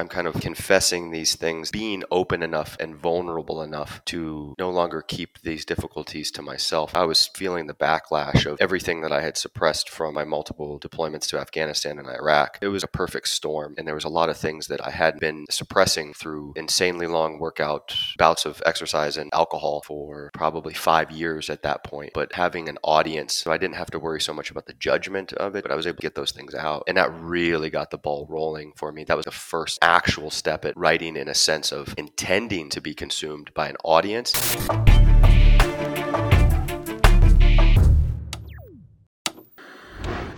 [0.00, 5.02] I'm kind of confessing these things, being open enough and vulnerable enough to no longer
[5.02, 6.94] keep these difficulties to myself.
[6.94, 11.28] I was feeling the backlash of everything that I had suppressed from my multiple deployments
[11.28, 12.58] to Afghanistan and Iraq.
[12.62, 15.20] It was a perfect storm, and there was a lot of things that I had
[15.20, 21.50] been suppressing through insanely long workout bouts of exercise and alcohol for probably five years
[21.50, 22.12] at that point.
[22.14, 25.34] But having an audience, so I didn't have to worry so much about the judgment
[25.34, 26.84] of it, but I was able to get those things out.
[26.88, 29.04] And that really got the ball rolling for me.
[29.04, 32.94] That was the first actual step at writing in a sense of intending to be
[32.94, 34.32] consumed by an audience.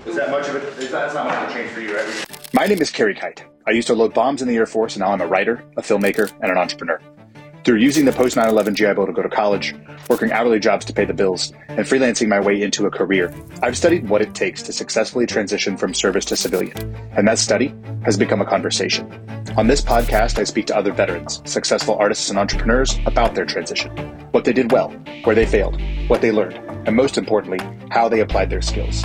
[0.06, 0.62] Is that much of it?
[0.78, 2.24] Is that, that's not much of a change for you, right?
[2.54, 3.44] My name is Carey Kite.
[3.66, 5.82] I used to load bombs in the Air Force, and now I'm a writer, a
[5.82, 6.98] filmmaker, and an entrepreneur.
[7.64, 9.72] Through using the post 9 11 GI Bill to go to college,
[10.08, 13.76] working hourly jobs to pay the bills, and freelancing my way into a career, I've
[13.76, 16.76] studied what it takes to successfully transition from service to civilian.
[17.16, 17.72] And that study
[18.04, 19.06] has become a conversation.
[19.56, 23.90] On this podcast, I speak to other veterans, successful artists, and entrepreneurs about their transition
[24.32, 24.88] what they did well,
[25.24, 29.04] where they failed, what they learned, and most importantly, how they applied their skills.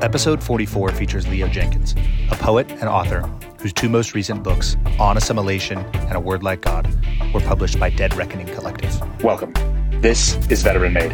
[0.00, 1.94] Episode 44 features Leo Jenkins,
[2.30, 3.30] a poet and author
[3.62, 6.92] whose two most recent books, On Assimilation and A Word Like God,
[7.32, 9.00] were published by Dead Reckoning Collective.
[9.22, 9.54] Welcome.
[10.00, 11.12] This is Veteran Made.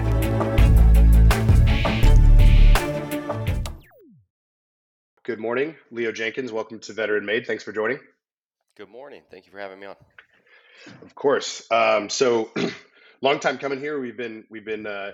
[5.25, 6.51] Good morning, Leo Jenkins.
[6.51, 7.47] Welcome to Veteran Made.
[7.47, 7.99] Thanks for joining.
[8.79, 9.21] Good morning.
[9.31, 9.97] Thank you for having me on.
[11.03, 11.71] Of course.
[11.71, 12.51] Um, so,
[13.23, 14.01] long time coming here.
[14.01, 15.13] We've been we've been uh,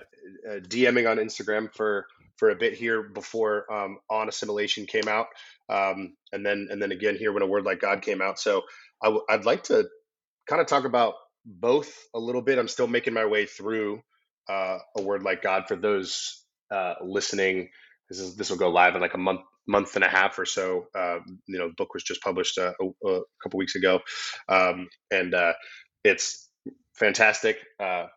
[0.49, 2.05] uh, DMing on Instagram for
[2.37, 5.27] for a bit here before um, on assimilation came out,
[5.69, 8.39] um, and then and then again here when a word like God came out.
[8.39, 8.63] So
[9.01, 9.87] i w- I'd like to
[10.47, 12.59] kind of talk about both a little bit.
[12.59, 14.01] I'm still making my way through
[14.49, 17.69] uh, a word like God for those uh, listening.
[18.09, 20.45] This is this will go live in like a month month and a half or
[20.45, 20.85] so.
[20.95, 23.99] Uh, you know, the book was just published uh, a, a, couple weeks ago,
[24.49, 25.53] um, and uh,
[26.03, 26.44] it's
[26.95, 27.57] fantastic.
[27.79, 28.07] Uh,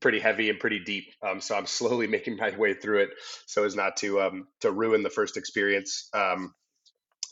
[0.00, 1.06] pretty heavy and pretty deep.
[1.26, 3.10] Um, so I'm slowly making my way through it
[3.46, 6.08] so as not to um, to ruin the first experience.
[6.12, 6.54] Um,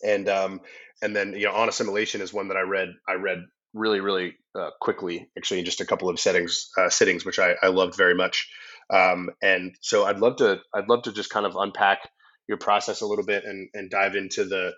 [0.04, 0.60] and um,
[1.02, 2.88] and then you know, on assimilation is one that I read.
[3.08, 3.38] I read
[3.74, 7.54] really really uh, quickly, actually in just a couple of settings uh, sittings, which I,
[7.62, 8.48] I loved very much.
[8.90, 12.08] Um, and so I'd love to I'd love to just kind of unpack
[12.48, 14.72] your process a little bit and and dive into the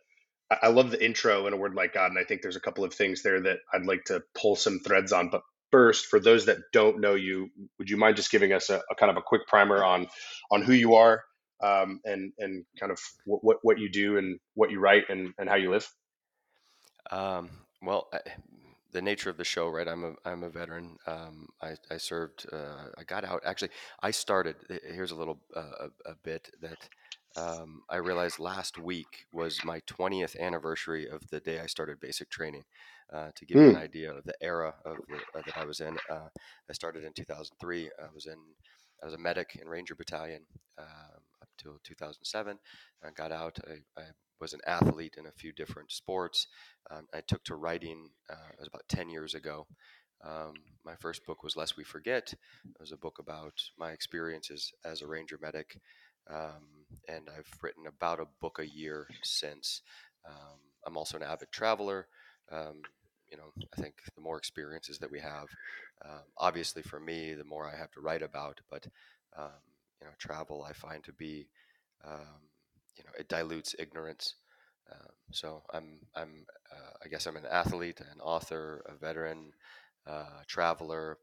[0.62, 2.84] I love the intro in a word like God, and I think there's a couple
[2.84, 5.30] of things there that I'd like to pull some threads on.
[5.30, 5.42] But
[5.74, 8.94] first, for those that don't know you, would you mind just giving us a, a
[8.94, 10.06] kind of a quick primer on
[10.52, 11.24] on who you are
[11.60, 15.48] um, and and kind of what, what you do and what you write and, and
[15.48, 15.88] how you live?
[17.10, 17.50] Um,
[17.82, 18.20] well, I,
[18.92, 19.88] the nature of the show, right?
[19.88, 20.96] I'm a I'm a veteran.
[21.08, 22.46] Um, I I served.
[22.52, 23.42] Uh, I got out.
[23.44, 23.70] Actually,
[24.00, 24.54] I started.
[24.68, 26.88] Here's a little uh, a, a, bit that.
[27.36, 32.30] Um, I realized last week was my 20th anniversary of the day I started basic
[32.30, 32.64] training.
[33.12, 33.60] Uh, to give mm.
[33.60, 33.82] you an hmm.
[33.82, 35.98] idea of the era of the, uh, that I was in.
[36.10, 36.28] Uh,
[36.70, 37.90] I started in 2003.
[38.02, 38.38] I was in
[39.02, 40.42] I was a medic in Ranger Battalion
[40.78, 42.58] um, up till 2007.
[43.04, 43.58] I got out.
[43.68, 44.04] I, I,
[44.40, 46.48] was an athlete in a few different sports.
[46.90, 48.10] Um, I took to writing.
[48.28, 49.66] Uh, it was about 10 years ago.
[50.24, 52.32] Um, my first book was Lest We Forget.
[52.32, 55.78] It was a book about my experiences as a Ranger medic.
[56.30, 59.82] Um, and I've written about a book a year since.
[60.26, 62.06] Um, I'm also an avid traveler.
[62.50, 62.82] Um,
[63.30, 65.48] you know, I think the more experiences that we have,
[66.04, 68.60] um, obviously for me, the more I have to write about.
[68.70, 68.86] But
[69.36, 69.62] um,
[70.00, 71.48] you know, travel I find to be,
[72.04, 72.48] um,
[72.96, 74.34] you know, it dilutes ignorance.
[75.30, 79.52] So I'm, I'm, uh, I guess I'm an athlete, an author, a veteran,
[80.06, 81.18] uh, traveler,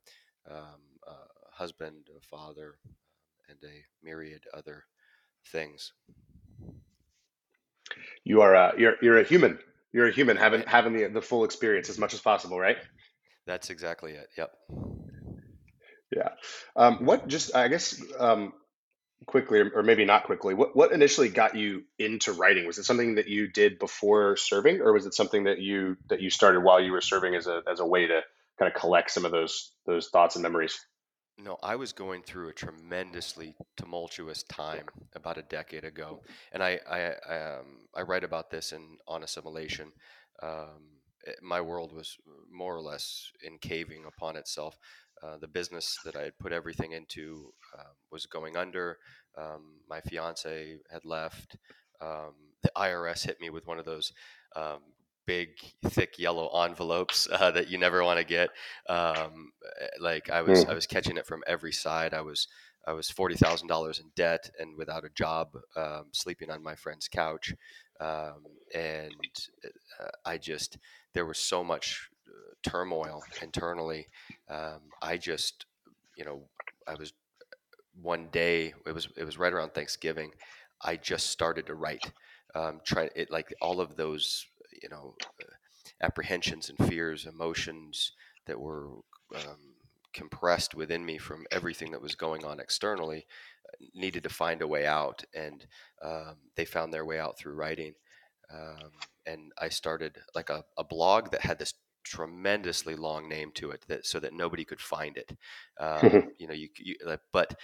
[0.49, 0.63] a
[1.53, 2.75] husband, a father,
[3.47, 4.83] and a myriad other
[5.47, 5.93] things.
[8.23, 9.59] You are a, you're you're a human
[9.91, 12.77] you're a human having having the the full experience as much as possible, right?
[13.47, 14.27] That's exactly it.
[14.37, 14.51] Yep.
[16.15, 16.29] Yeah.
[16.75, 18.53] Um, what just I guess um,
[19.25, 23.15] quickly or maybe not quickly what what initially got you into writing was it something
[23.15, 26.81] that you did before serving or was it something that you that you started while
[26.81, 28.21] you were serving as a as a way to
[28.57, 30.79] kind of collect some of those those thoughts and memories
[31.37, 34.85] no, I was going through a tremendously tumultuous time
[35.15, 36.99] about a decade ago, and I I,
[37.29, 39.91] I, um, I write about this in on assimilation.
[40.41, 42.17] Um, it, my world was
[42.51, 44.77] more or less encaving upon itself.
[45.23, 48.97] Uh, the business that I had put everything into uh, was going under.
[49.37, 51.57] Um, my fiance had left.
[52.01, 52.33] Um,
[52.63, 54.11] the IRS hit me with one of those
[54.55, 54.79] um,
[55.31, 55.49] big,
[55.85, 58.49] thick yellow envelopes uh, that you never want to get.
[58.89, 59.51] Um,
[59.81, 60.69] eh, like I was, mm.
[60.69, 62.13] I was catching it from every side.
[62.13, 62.47] I was,
[62.85, 65.47] I was forty thousand dollars in debt and without a job,
[65.77, 67.53] um, sleeping on my friend's couch,
[67.99, 68.41] um,
[68.75, 69.33] and
[69.99, 70.77] uh, I just
[71.13, 74.07] there was so much uh, turmoil internally.
[74.49, 75.65] Um, I just,
[76.17, 76.41] you know,
[76.87, 77.13] I was
[78.01, 78.73] one day.
[78.85, 80.31] It was it was right around Thanksgiving.
[80.81, 82.11] I just started to write.
[82.53, 84.45] Um, try it like all of those,
[84.81, 85.53] you know, uh,
[86.01, 88.13] apprehensions and fears, emotions
[88.47, 88.87] that were
[89.35, 89.75] um,
[90.13, 93.25] compressed within me from everything that was going on externally
[93.67, 95.23] uh, needed to find a way out.
[95.33, 95.65] And
[96.03, 97.93] um, they found their way out through writing.
[98.53, 98.91] Um,
[99.25, 101.73] and i started like a, a, blog that had this
[102.03, 105.37] tremendously long name to it that so that nobody could find it.
[105.79, 106.95] Um, you know you, you,
[107.31, 107.55] but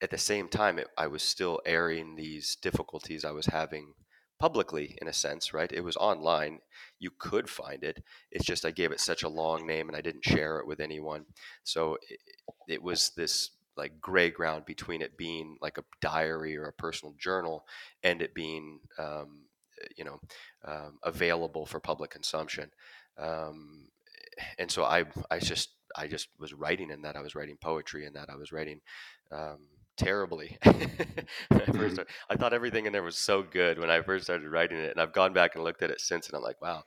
[0.00, 3.94] at the same time it, i was still airing these difficulties i was having
[4.38, 5.70] publicly in a sense, right?
[5.72, 6.60] It was online.
[6.98, 8.02] You could find it.
[8.30, 10.80] It's just I gave it such a long name and I didn't share it with
[10.80, 11.24] anyone.
[11.64, 12.20] So it,
[12.68, 17.14] it was this like gray ground between it being like a diary or a personal
[17.18, 17.64] journal
[18.02, 19.44] and it being, um,
[19.96, 20.20] you know,
[20.66, 22.70] um, available for public consumption.
[23.16, 23.88] Um,
[24.58, 27.16] and so I, I just, I just was writing in that.
[27.16, 28.28] I was writing poetry in that.
[28.30, 28.80] I was writing,
[29.32, 29.58] um,
[29.98, 30.56] terribly.
[30.64, 31.24] I,
[31.66, 32.00] Mhm.
[32.30, 35.00] I thought everything in there was so good when I first started writing it, and
[35.00, 36.84] I've gone back and looked at it since, and I'm like, wow.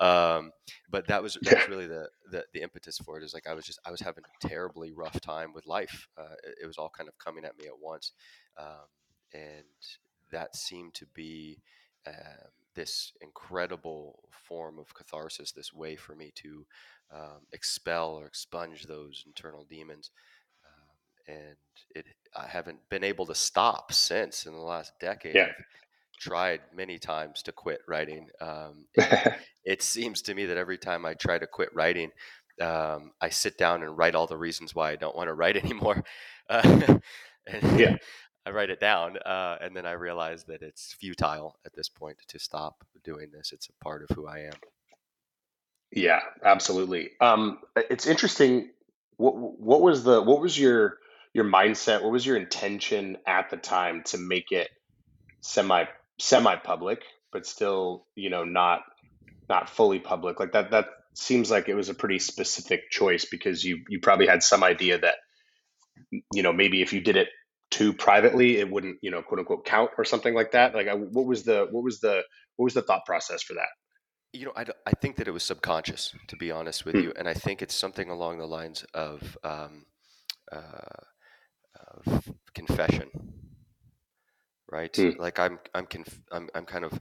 [0.00, 0.52] Um,
[0.90, 1.56] but that was that Yeah.
[1.56, 3.24] was really the, the the impetus for it.
[3.24, 6.08] Is like I was just I was having a terribly rough time with life.
[6.18, 8.12] Uh, it, it was all kind of coming at me at once,
[8.58, 8.86] um,
[9.32, 9.64] and
[10.30, 11.62] that seemed to be.
[12.06, 16.66] Um, this incredible form of catharsis, this way for me to
[17.14, 20.10] um, expel or expunge those internal demons
[21.28, 21.56] and
[21.94, 22.06] it
[22.36, 25.34] I haven't been able to stop since in the last decade.
[25.34, 25.48] Yeah.
[25.48, 28.86] I've tried many times to quit writing, um,
[29.64, 32.10] it seems to me that every time I try to quit writing,
[32.60, 35.56] um, I sit down and write all the reasons why I don't want to write
[35.64, 36.04] anymore.
[36.48, 36.98] Uh,
[37.46, 37.96] and Yeah.
[38.46, 42.18] I write it down, uh, and then I realize that it's futile at this point
[42.28, 43.52] to stop doing this.
[43.52, 44.52] It's a part of who I am.
[45.90, 47.12] Yeah, absolutely.
[47.20, 48.70] Um, it's interesting.
[49.16, 50.98] What what was the what was your
[51.34, 52.02] your mindset?
[52.02, 54.68] What was your intention at the time to make it
[55.42, 55.84] semi
[56.18, 57.02] semi public,
[57.32, 58.80] but still, you know, not
[59.48, 60.40] not fully public?
[60.40, 64.26] Like that that seems like it was a pretty specific choice because you you probably
[64.26, 65.16] had some idea that
[66.32, 67.28] you know maybe if you did it
[67.70, 70.74] too privately, it wouldn't you know quote unquote count or something like that.
[70.74, 72.22] Like, I- what was the what was the
[72.56, 73.68] what was the thought process for that?
[74.32, 77.02] You know, i, I think that it was subconscious, to be honest with Hmm.
[77.02, 79.86] you, and I think it's something along the lines of um,
[80.50, 81.04] uh,
[81.88, 83.10] of confession,
[84.70, 84.94] right?
[84.94, 85.10] Hmm.
[85.18, 87.00] Like I'm I'm conf- I'm I'm kind of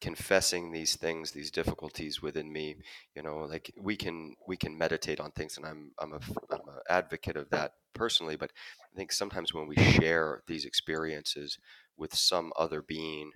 [0.00, 2.76] confessing these things, these difficulties within me.
[3.14, 6.20] You know, like we can we can meditate on things, and I'm I'm a
[6.50, 8.36] I'm an advocate of that personally.
[8.36, 8.50] But
[8.92, 11.58] I think sometimes when we share these experiences
[11.96, 13.32] with some other being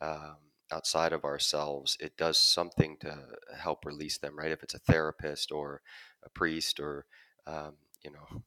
[0.00, 0.36] um,
[0.70, 3.18] outside of ourselves, it does something to
[3.58, 4.52] help release them, right?
[4.52, 5.80] If it's a therapist or
[6.24, 7.06] a priest or
[7.46, 8.42] um, you know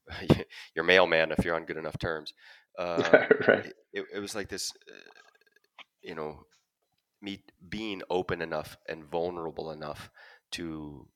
[0.74, 2.32] your mailman, if you're on good enough terms.
[2.78, 3.10] Um,
[3.48, 3.72] right.
[3.94, 6.44] it, it was like this, uh, you know,
[7.22, 10.10] me being open enough and vulnerable enough
[10.50, 11.08] to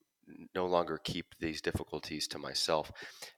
[0.55, 2.91] no longer keep these difficulties to myself.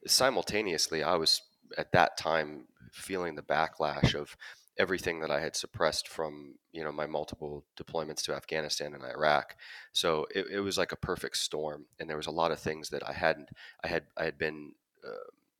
[0.06, 1.42] Simultaneously, I was
[1.76, 4.36] at that time feeling the backlash of
[4.78, 9.56] everything that I had suppressed from you know my multiple deployments to Afghanistan and Iraq.
[9.92, 12.90] So it, it was like a perfect storm, and there was a lot of things
[12.90, 13.50] that I hadn't
[13.84, 14.81] I had I had been uh,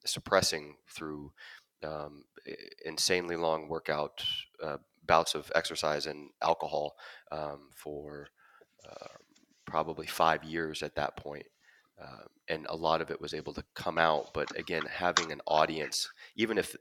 [0.05, 1.33] suppressing through
[1.85, 2.25] um,
[2.85, 4.25] insanely long workout
[4.63, 6.97] uh, bouts of exercise and alcohol
[7.31, 8.29] um, for
[8.89, 9.17] uh,
[9.65, 11.47] probably five years at that point.
[12.01, 14.35] Um, and a lot of it was able to come out.
[14.35, 16.75] But again, having an audience, even if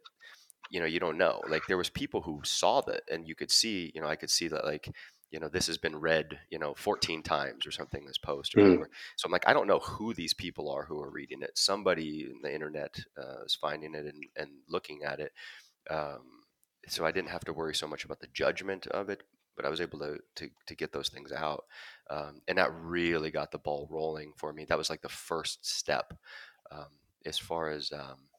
[0.69, 3.51] you know you don't know, like there was people who saw that, and you could
[3.51, 4.89] see, you know, I could see that like
[5.31, 8.57] you know this has been read you know 14 times or something this post or
[8.57, 8.61] Mm.
[8.61, 11.57] whatever so i'm like i don't know who these people are who are reading it
[11.57, 15.31] somebody in the internet uh, is finding it and, and looking at it
[15.89, 16.43] um,
[16.87, 19.23] so I didn't have to worry so much about the judgment of it,
[19.55, 21.65] but I was able to to, to get those things out,
[22.09, 24.65] um, and that really got the ball rolling for me.
[24.65, 26.13] That was like the first step
[26.71, 26.89] um,
[27.25, 28.29] as far as um,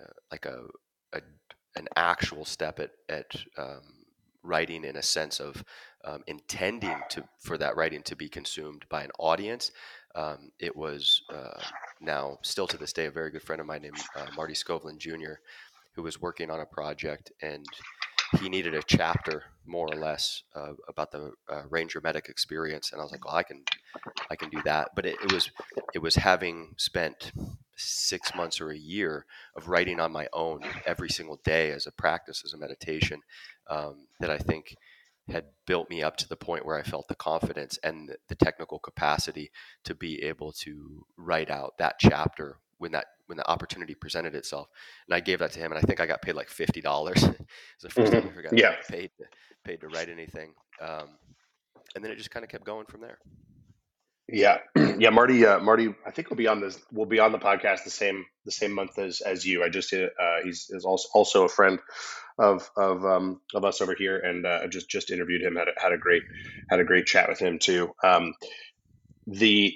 [0.00, 0.64] uh, like a,
[1.12, 1.20] a
[1.76, 4.03] an actual step at at um,
[4.44, 5.64] writing in a sense of
[6.04, 9.72] um, intending to for that writing to be consumed by an audience.
[10.14, 11.60] Um, it was uh,
[12.00, 14.98] now still to this day a very good friend of mine named uh, Marty Skovlund
[14.98, 15.40] Jr
[15.94, 17.66] who was working on a project and
[18.40, 23.00] he needed a chapter more or less uh, about the uh, ranger medic experience and
[23.00, 23.62] i was like well i can
[24.30, 25.50] i can do that but it, it was
[25.94, 27.32] it was having spent
[27.76, 29.26] six months or a year
[29.56, 33.20] of writing on my own every single day as a practice as a meditation
[33.70, 34.76] um, that i think
[35.28, 38.78] had built me up to the point where I felt the confidence and the, technical
[38.78, 39.50] capacity
[39.84, 44.68] to be able to write out that chapter when that when the opportunity presented itself.
[45.08, 47.22] And I gave that to him, and I think I got paid like fifty dollars.
[47.24, 48.74] it's the 1st time I ever got Yeah.
[48.90, 49.24] paid to,
[49.64, 50.52] paid to write anything.
[50.80, 51.08] Um,
[51.94, 53.18] and then it just kind of kept going from there.
[54.28, 54.58] Yeah,
[54.98, 55.44] yeah, Marty.
[55.44, 56.78] Uh, Marty, I think will be on this.
[56.92, 59.62] Will be on the podcast the same the same month as as you.
[59.62, 60.08] I just uh,
[60.42, 61.78] he's is also also a friend
[62.38, 65.56] of of um, of us over here, and uh, I just just interviewed him.
[65.56, 66.22] had a, had a great
[66.70, 67.94] had a great chat with him too.
[68.02, 68.34] Um,
[69.26, 69.74] the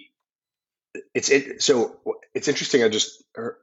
[1.15, 2.01] it's it so
[2.35, 2.83] it's interesting.
[2.83, 3.57] I just heard,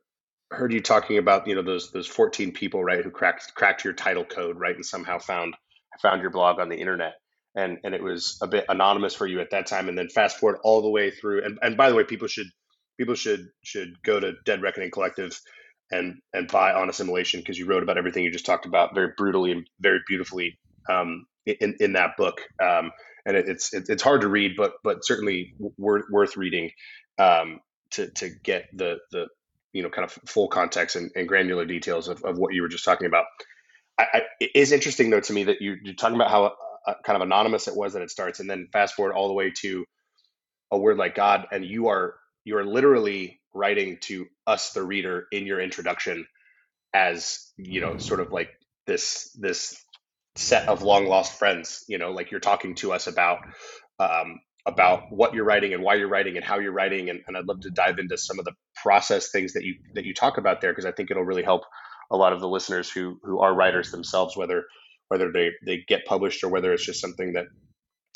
[0.51, 3.93] heard you talking about you know those those fourteen people right who cracked cracked your
[3.93, 5.55] title code right and somehow found
[6.01, 7.15] found your blog on the internet
[7.55, 9.89] and and it was a bit anonymous for you at that time.
[9.89, 12.47] And then fast forward all the way through and, and by the way people should
[12.97, 15.39] people should should go to dead reckoning collective
[15.91, 19.11] and and buy on assimilation because you wrote about everything you just talked about very
[19.17, 20.57] brutally and very beautifully
[20.89, 22.41] um, in in that book.
[22.61, 22.91] Um,
[23.25, 26.71] and it, it's it, it's hard to read but but certainly worth worth reading
[27.19, 27.59] um,
[27.91, 29.27] to to get the the
[29.73, 32.67] you know kind of full context and, and granular details of, of what you were
[32.67, 33.25] just talking about.
[33.97, 36.55] I, I, it is interesting though to me that you, you're talking about how
[37.03, 39.51] kind of anonymous it was that it starts, and then fast forward all the way
[39.61, 39.85] to
[40.71, 45.27] a word like God, and you are you are literally writing to us, the reader,
[45.31, 46.27] in your introduction,
[46.93, 48.49] as you know, sort of like
[48.85, 49.81] this this
[50.35, 51.83] set of long lost friends.
[51.87, 53.39] You know, like you're talking to us about
[53.99, 57.37] um, about what you're writing and why you're writing and how you're writing, and, and
[57.37, 60.37] I'd love to dive into some of the process things that you that you talk
[60.37, 61.63] about there because I think it'll really help
[62.11, 64.65] a lot of the listeners who who are writers themselves, whether
[65.07, 67.45] whether they they get published or whether it's just something that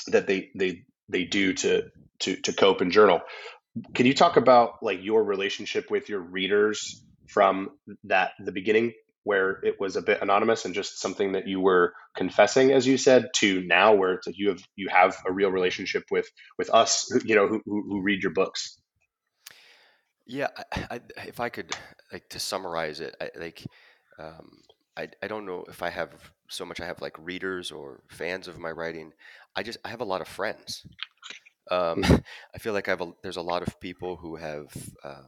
[0.08, 1.84] that they they they do to
[2.20, 3.22] to to cope and journal.
[3.94, 7.70] Can you talk about like your relationship with your readers from
[8.06, 8.94] that the beginning
[9.24, 12.98] where it was a bit anonymous and just something that you were confessing as you
[12.98, 16.26] said to now where it's like you have you have a real relationship with
[16.58, 18.80] with us you know who, who, who read your books
[20.30, 21.76] Yeah, I, I, if I could
[22.14, 23.66] like to summarize it, I, like
[24.20, 24.62] um,
[25.00, 26.10] I, I don't know if I have
[26.50, 26.82] so much.
[26.82, 29.14] I have like readers or fans of my writing.
[29.56, 30.86] I just I have a lot of friends.
[31.72, 32.04] Um,
[32.56, 34.68] I feel like I have a, there's a lot of people who have
[35.06, 35.28] um,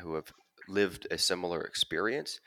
[0.00, 0.32] who have
[0.68, 2.38] lived a similar experience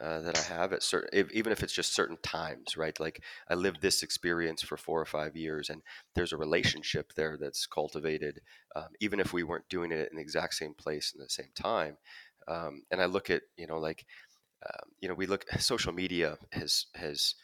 [0.00, 2.98] uh, that I have at certain, if, even if it's just certain times, right?
[3.00, 5.82] Like I lived this experience for four or five years, and
[6.14, 8.40] there's a relationship there that's cultivated,
[8.76, 11.50] um, even if we weren't doing it in the exact same place in the same
[11.56, 11.96] time.
[12.48, 14.04] Um, and I look at, you know, like,
[14.66, 15.44] um, you know, we look.
[15.58, 17.34] Social media has has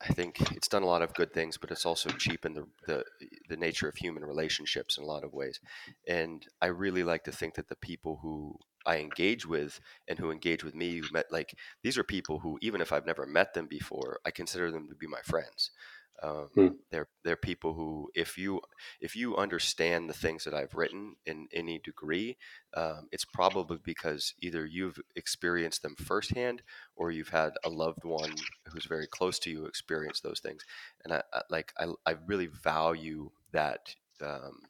[0.00, 3.04] I think it's done a lot of good things, but it's also cheapened the, the
[3.48, 5.60] the nature of human relationships in a lot of ways.
[6.08, 10.30] And I really like to think that the people who I engage with and who
[10.30, 13.52] engage with me, who met like these are people who, even if I've never met
[13.52, 15.70] them before, I consider them to be my friends.
[16.22, 16.80] Um, Hmm.
[16.90, 18.60] they're they're people who, if you
[19.00, 22.36] if you understand the things that I've written in any degree,
[22.74, 26.62] um, it's probably because either you've experienced them firsthand
[26.96, 30.64] or you've had a loved one who's very close to you experience those things.
[31.04, 34.62] And I, I like I, I really value that um,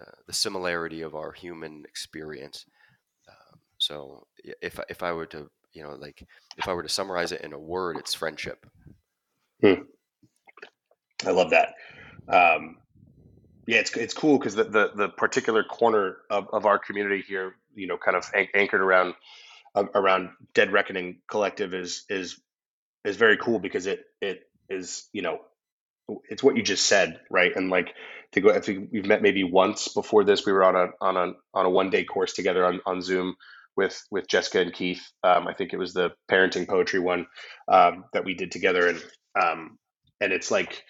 [0.00, 2.66] uh, the similarity of our human experience.
[3.28, 4.26] Um, so
[4.62, 7.52] if if I were to you know like if I were to summarize it in
[7.52, 8.66] a word, it's friendship.
[11.26, 11.74] I love that.
[12.28, 12.78] Um,
[13.66, 17.54] yeah, it's it's cool because the, the the particular corner of, of our community here,
[17.74, 19.14] you know, kind of an- anchored around
[19.76, 22.40] um, around Dead Reckoning Collective is is
[23.04, 25.40] is very cool because it it is you know
[26.30, 27.54] it's what you just said right?
[27.56, 27.94] And like
[28.32, 30.46] to go I think we've met maybe once before this.
[30.46, 33.36] We were on a on a on a one day course together on on Zoom
[33.76, 35.02] with with Jessica and Keith.
[35.24, 37.26] Um, I think it was the parenting poetry one
[37.68, 38.88] um, that we did together.
[38.88, 39.04] And
[39.42, 39.78] um,
[40.20, 40.84] and it's like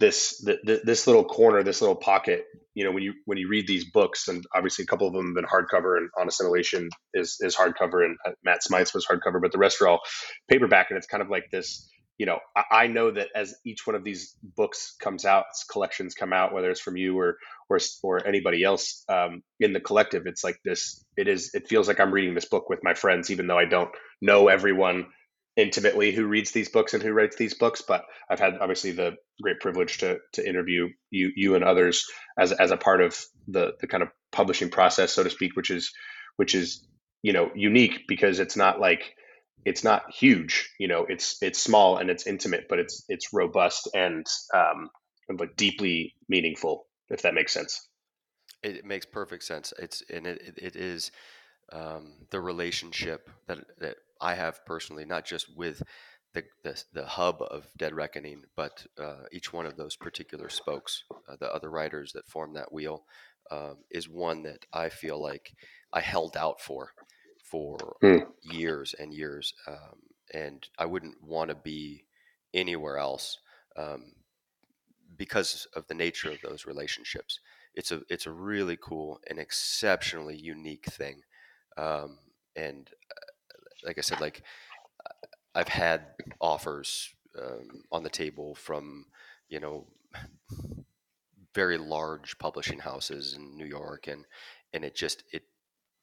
[0.00, 3.48] this th- th- this little corner this little pocket you know when you when you
[3.48, 6.88] read these books and obviously a couple of them have been hardcover and on assimilation
[7.14, 10.00] is is hardcover and uh, Matt Smythe's was hardcover but the rest are all
[10.48, 13.86] paperback and it's kind of like this you know I, I know that as each
[13.86, 17.38] one of these books comes out collections come out whether it's from you or
[17.70, 21.88] or or anybody else um, in the collective it's like this it is it feels
[21.88, 25.06] like i'm reading this book with my friends even though i don't know everyone
[25.56, 29.12] intimately who reads these books and who writes these books but i've had obviously the
[29.40, 32.06] great privilege to to interview you you and others
[32.38, 35.70] as as a part of the the kind of publishing process so to speak which
[35.70, 35.92] is
[36.36, 36.86] which is
[37.22, 39.14] you know unique because it's not like
[39.64, 43.88] it's not huge you know it's it's small and it's intimate but it's it's robust
[43.94, 44.90] and um
[45.38, 47.88] but deeply meaningful if that makes sense
[48.62, 49.72] It, makes perfect sense.
[49.78, 51.10] It's and it it, it is
[51.72, 55.82] um, the relationship that that I have personally, not just with
[56.32, 61.04] the, the, the hub of Dead Reckoning, but uh, each one of those particular spokes,
[61.28, 63.06] uh, the other writers that form that wheel,
[63.50, 65.54] um, is one that I feel like
[65.92, 66.94] I held out for
[67.38, 68.34] for Hmm.
[68.40, 70.00] years and years, um,
[70.32, 72.06] and I wouldn't want to be
[72.52, 73.38] anywhere else
[73.76, 74.12] um,
[75.16, 77.40] because of the nature of those relationships.
[77.74, 81.22] It's a it's a really cool and exceptionally unique thing,
[81.76, 82.20] um,
[82.56, 83.32] and uh,
[83.84, 84.42] like I said, like
[85.54, 86.06] I've had
[86.40, 89.06] offers um, on the table from
[89.48, 89.86] you know
[91.54, 94.24] very large publishing houses in New York, and
[94.72, 95.44] and it just it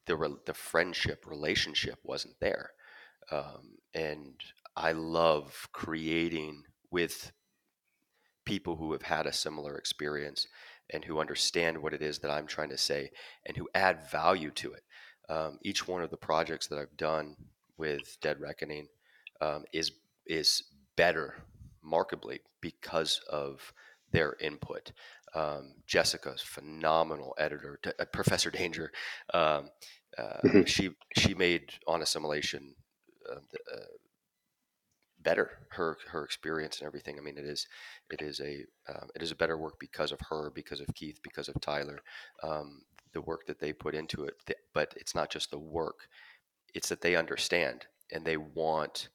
[0.05, 2.71] the re- the friendship relationship wasn't there,
[3.31, 4.35] um, and
[4.75, 7.31] I love creating with
[8.45, 10.47] people who have had a similar experience
[10.89, 13.11] and who understand what it is that I'm trying to say
[13.45, 14.83] and who add value to it.
[15.29, 17.35] Um, each one of the projects that I've done
[17.81, 18.87] with Dead Reckoning
[19.41, 19.91] um, is
[20.27, 20.63] is
[20.97, 21.35] better
[21.83, 23.73] markedly because of
[24.11, 24.93] their input.
[25.35, 28.91] Um, Jessica's phenomenal editor, D- uh, Professor Danger.
[29.33, 29.69] Um,
[30.17, 30.65] uh, Mhm.
[30.65, 32.75] she she made on assimilation
[33.31, 33.35] uh,
[33.75, 33.79] uh,
[35.19, 37.17] better her her experience and everything.
[37.17, 37.67] I mean, it is
[38.11, 41.19] it is a um, it is a better work because of her, because of Keith,
[41.23, 41.99] because of Tyler,
[42.43, 42.83] um,
[43.13, 44.35] the work that they put into it.
[44.47, 46.07] Th- But it's not just the work;
[46.73, 49.09] it's that they understand and they want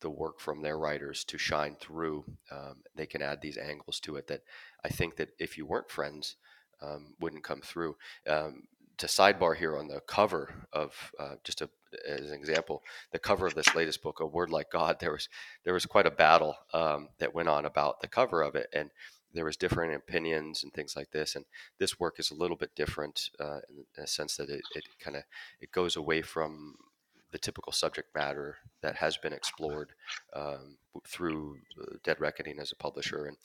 [0.00, 2.24] the work from their writers to shine through.
[2.50, 4.42] Um, they can add these angles to it that
[4.84, 6.36] I think that if you weren't friends,
[6.82, 7.96] um, wouldn't come through.
[8.26, 8.64] Um,
[9.00, 11.70] to sidebar here on the cover of uh, just a,
[12.06, 15.28] as an example, the cover of this latest book, A Word Like God, there was
[15.64, 18.90] there was quite a battle um, that went on about the cover of it, and
[19.32, 21.34] there was different opinions and things like this.
[21.34, 21.46] And
[21.78, 24.84] this work is a little bit different uh, in, in a sense that it, it
[25.02, 25.22] kind of
[25.62, 26.74] it goes away from
[27.32, 29.90] the typical subject matter that has been explored
[30.34, 31.58] um, through
[32.04, 33.36] Dead Reckoning as a publisher, and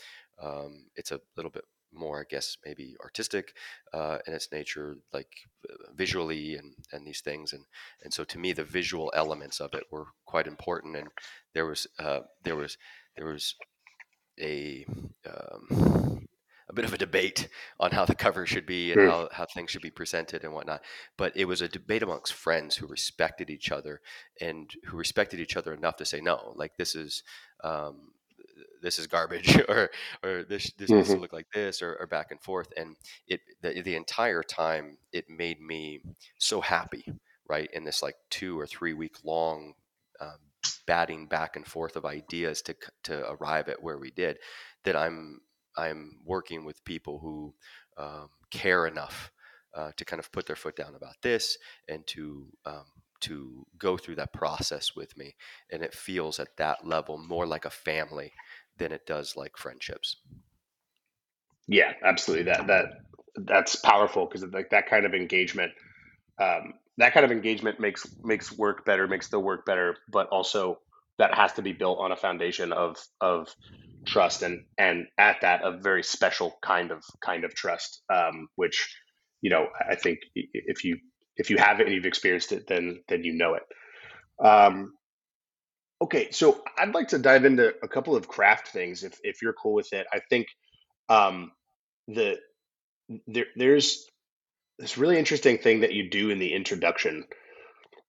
[0.41, 3.53] um, it's a little bit more, I guess, maybe artistic
[3.93, 5.29] uh, in its nature, like
[5.69, 7.65] uh, visually and and these things, and
[8.03, 11.07] and so to me, the visual elements of it were quite important, and
[11.53, 12.77] there was uh, there was
[13.15, 13.55] there was
[14.39, 14.85] a
[15.25, 16.24] um,
[16.67, 17.47] a bit of a debate
[17.79, 20.83] on how the cover should be and how, how things should be presented and whatnot.
[21.17, 24.01] But it was a debate amongst friends who respected each other
[24.41, 27.23] and who respected each other enough to say no, like this is
[27.63, 28.11] um,
[28.81, 29.89] this is garbage or
[30.23, 31.21] or this this needs to Mhm.
[31.21, 32.71] look like this or, or back and forth.
[32.77, 32.95] And
[33.27, 36.01] it the, the entire time it made me
[36.37, 37.05] so happy,
[37.47, 37.69] right?
[37.73, 39.73] In this like two or three week long
[40.19, 40.37] um,
[40.87, 44.39] batting back and forth of ideas to to arrive at where we did
[44.83, 45.41] that I'm
[45.77, 47.53] I'm working with people who
[47.97, 49.31] um, care enough
[49.75, 51.57] uh, to kind of put their foot down about this
[51.87, 52.85] and to um,
[53.21, 55.35] to go through that process with me,
[55.71, 58.31] and it feels at that level more like a family
[58.77, 60.17] than it does like friendships.
[61.67, 62.45] Yeah, absolutely.
[62.45, 62.85] That that
[63.35, 65.71] that's powerful because like that kind of engagement,
[66.39, 70.79] um, that kind of engagement makes makes work better, makes the work better, but also
[71.17, 73.47] that has to be built on a foundation of of
[74.05, 78.95] trust and and at that a very special kind of kind of trust, um, which
[79.41, 80.97] you know I think if you
[81.37, 83.63] if you have it and you've experienced it, then then you know it.
[84.45, 84.93] Um,
[86.01, 89.53] okay, so I'd like to dive into a couple of craft things if if you're
[89.53, 90.07] cool with it.
[90.11, 90.47] I think
[91.09, 91.51] um,
[92.07, 92.37] the
[93.27, 94.05] there, there's
[94.79, 97.25] this really interesting thing that you do in the introduction,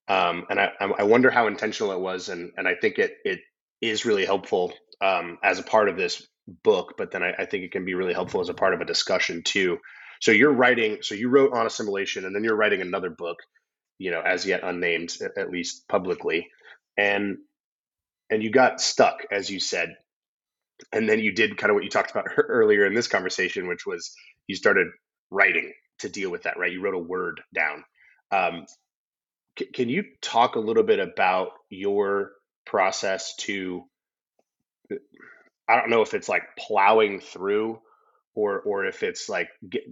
[0.09, 3.40] um, and I, I wonder how intentional it was, and and I think it it
[3.80, 6.26] is really helpful um, as a part of this
[6.64, 8.82] book, but then I, I think it can be really helpful as a part of
[8.82, 9.78] a discussion too.
[10.22, 13.38] So you're writing, so you wrote on assimilation, and then you're writing another book,
[13.98, 16.48] you know, as yet unnamed, at least publicly,
[16.98, 17.38] and
[18.30, 19.96] and you got stuck, as you said,
[20.92, 23.87] and then you did kind of what you talked about earlier in this conversation, which
[23.87, 24.14] was
[24.48, 24.88] you started
[25.30, 26.72] writing to deal with that, right?
[26.72, 27.85] You wrote a word down.
[28.32, 28.66] Um,
[29.59, 32.32] c- can you talk a little bit about your
[32.66, 33.85] process to?
[35.68, 37.81] I don't know if it's like plowing through,
[38.35, 39.85] or or if it's like, get,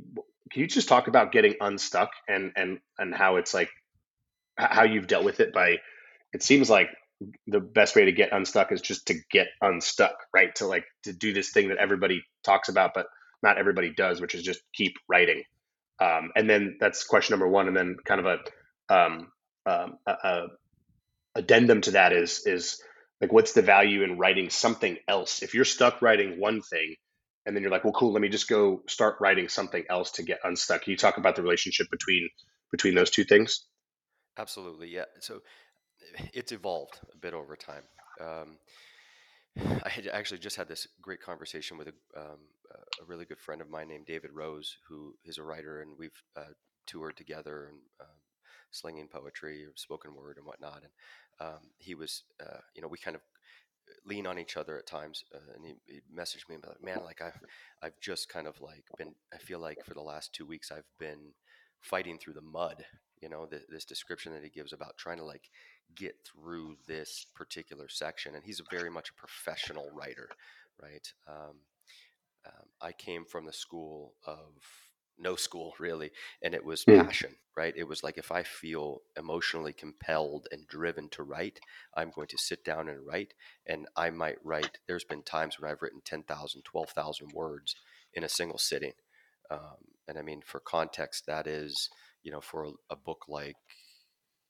[0.51, 3.71] can you just talk about getting unstuck and and and how it's like
[4.57, 5.79] how you've dealt with it by?
[6.33, 6.89] It seems like
[7.47, 10.55] the best way to get unstuck is just to get unstuck, right?
[10.57, 13.07] To like to do this thing that everybody talks about, but
[13.43, 15.43] not everybody does, which is just keep writing.
[16.01, 17.69] Um, and then that's question number one.
[17.69, 19.29] And then kind of a, um,
[19.67, 20.47] um, a, a
[21.37, 22.81] addendum to that is is
[23.25, 25.43] like what's the value in writing something else?
[25.43, 26.97] If you're stuck writing one thing,
[27.47, 30.23] and then you're like, well, cool, let me just go start writing something else to
[30.23, 30.83] get unstuck.
[30.83, 32.29] Can you talk about the relationship between
[32.71, 33.65] between those two things?
[34.37, 35.07] Absolutely, yeah.
[35.21, 35.41] So
[36.35, 37.85] it's evolved a bit over time.
[38.21, 38.59] Um,
[39.83, 42.41] I had actually just had this great conversation with a, um,
[43.01, 46.23] a really good friend of mine named David Rose, who is a writer, and we've
[46.37, 46.53] uh,
[46.87, 48.19] toured together and uh,
[48.75, 50.83] slinging poetry, or spoken word, and whatnot.
[50.83, 53.23] And um, he was, uh, you know, we kind of
[54.07, 55.25] lean on each other at times.
[55.35, 57.39] Uh, and he, he, messaged me about, man, like I've,
[57.83, 60.89] I've just kind of like been, I feel like for the last two weeks I've
[60.99, 61.33] been
[61.81, 62.85] fighting through the mud.
[63.21, 65.49] You know, the, this description that he gives about trying to like
[65.95, 68.35] get through this particular section.
[68.35, 70.29] And he's very much a professional writer,
[70.83, 71.07] right?
[71.29, 71.57] Um,
[72.47, 74.53] um, I came from the school of
[75.19, 76.11] no school really
[76.43, 77.07] and it was Mm.
[77.07, 81.61] passion right it was like if i feel emotionally compelled and driven to write
[81.97, 83.35] i'm going to sit down and write
[83.67, 87.77] and i might write there's been times when i've written 10,000 12,000 words
[88.13, 88.93] in a single sitting
[89.51, 89.77] um,
[90.09, 91.91] and i mean for context that is
[92.23, 93.57] you know for a, a book like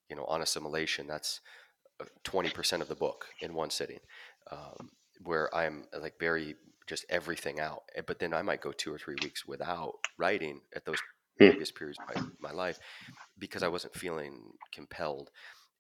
[0.09, 1.41] you know on assimilation that's
[2.25, 4.01] 20% uh, of the book in one sitting
[4.51, 4.91] um,
[5.23, 7.83] where i'm like very just everything out.
[7.97, 11.03] Eh, but then I might go two or three weeks without writing at those
[11.41, 11.55] Hmm.
[11.57, 12.79] previous periods of my, my life
[13.39, 15.31] because I wasn't feeling compelled.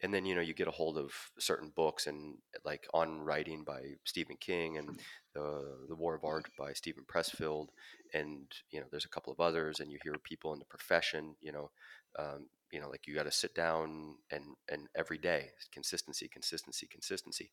[0.02, 3.64] And then, you know, you get a hold of certain books and like On Writing
[3.64, 4.94] by Stephen King and
[5.34, 7.68] the, the War of Art by Steven Pressfield.
[8.12, 11.36] And, you know, there's a couple of others and you hear people in the profession,
[11.40, 11.70] you know,
[12.18, 16.86] um, you know, like you got to sit down and, and every day consistency, consistency,
[16.86, 17.52] consistency.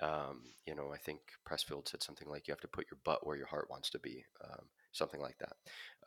[0.00, 3.26] Um, you know, I think Pressfield said something like you have to put your butt
[3.26, 5.56] where your heart wants to be, um, something like that.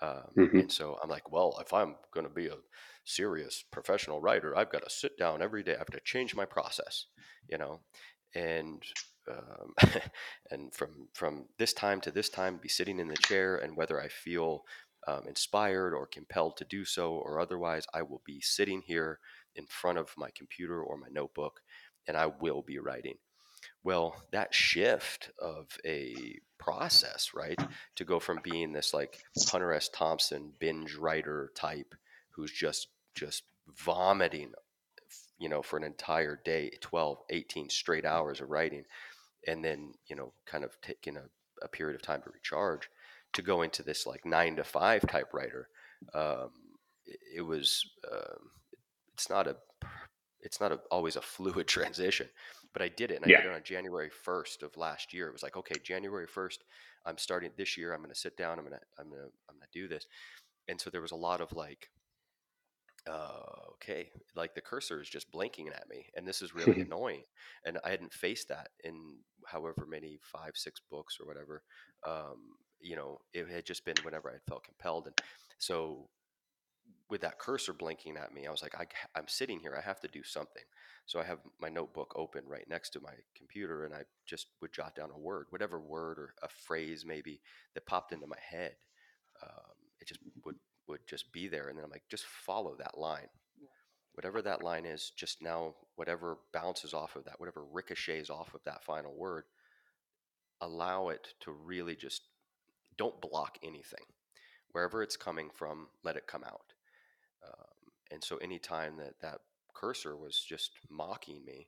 [0.06, 0.60] Um, Mm-hmm.
[0.60, 2.58] and so I'm like, well, if I'm going to be a
[3.06, 5.76] serious professional writer, I've got to sit down every day.
[5.76, 7.06] I have to change my process,
[7.50, 7.82] you know,
[8.34, 8.84] and
[9.30, 9.74] um,
[10.52, 14.02] and from from this time to this time, be sitting in the chair, and whether
[14.02, 14.64] I feel
[15.08, 19.20] um, inspired or compelled to do so or otherwise, I will be sitting here
[19.56, 21.62] in front of my computer or my notebook,
[22.08, 23.18] and I will be writing.
[23.86, 27.60] Well, that shift of a process, right,
[27.98, 29.90] to go from being this like Hunter S.
[29.90, 31.94] Thompson binge writer type
[32.32, 33.44] who's just just
[33.78, 34.54] vomiting,
[35.38, 38.86] you know, for an entire day, 12, 18 straight hours of writing,
[39.48, 41.26] and then, you know, kind of taking a,
[41.62, 42.90] a period of time to recharge,
[43.34, 45.70] to go into this like nine to five type writer.
[46.16, 46.50] Um,
[47.06, 48.50] it, it was, um,
[49.14, 49.58] it's not a
[50.42, 52.30] it's not a, always a fluid transition
[52.76, 53.42] but I did it, and I Yeah.
[53.42, 55.30] did it on January 1st of last year.
[55.30, 56.66] It was like, okay, January 1st,
[57.06, 57.94] I'm starting this year.
[57.94, 58.60] I'm going to sit down.
[58.60, 60.08] I'm going to, I'm going to, I'm going to do this.
[60.68, 61.90] And so there was a lot of like,
[63.08, 67.24] uh, okay, like the cursor is just blinking at me, and this is really annoying.
[67.64, 71.64] And I hadn't faced that in however many five, six books or whatever.
[72.06, 75.16] Um, you know, it had just been whenever I felt compelled, and
[75.60, 76.10] so
[77.10, 79.76] with that cursor blinking at me, I was like, I, I'm sitting here.
[79.78, 80.64] I have to do something.
[81.06, 84.74] So I have my notebook open right next to my computer, and I just would
[84.74, 87.42] jot down a word, whatever word or a phrase maybe
[87.76, 88.76] that popped into my head.
[89.44, 90.56] Um, it just would
[90.88, 93.28] would just be there, and then I'm like, just follow that line,
[94.14, 95.12] whatever that line is.
[95.16, 99.46] Just now, whatever bounces off of that, whatever ricochets off of that final word,
[100.62, 102.24] allow it to really just
[102.98, 104.06] don't block anything.
[104.72, 106.75] Wherever it's coming from, let it come out.
[108.16, 109.42] And so anytime that that
[109.74, 111.68] cursor was just mocking me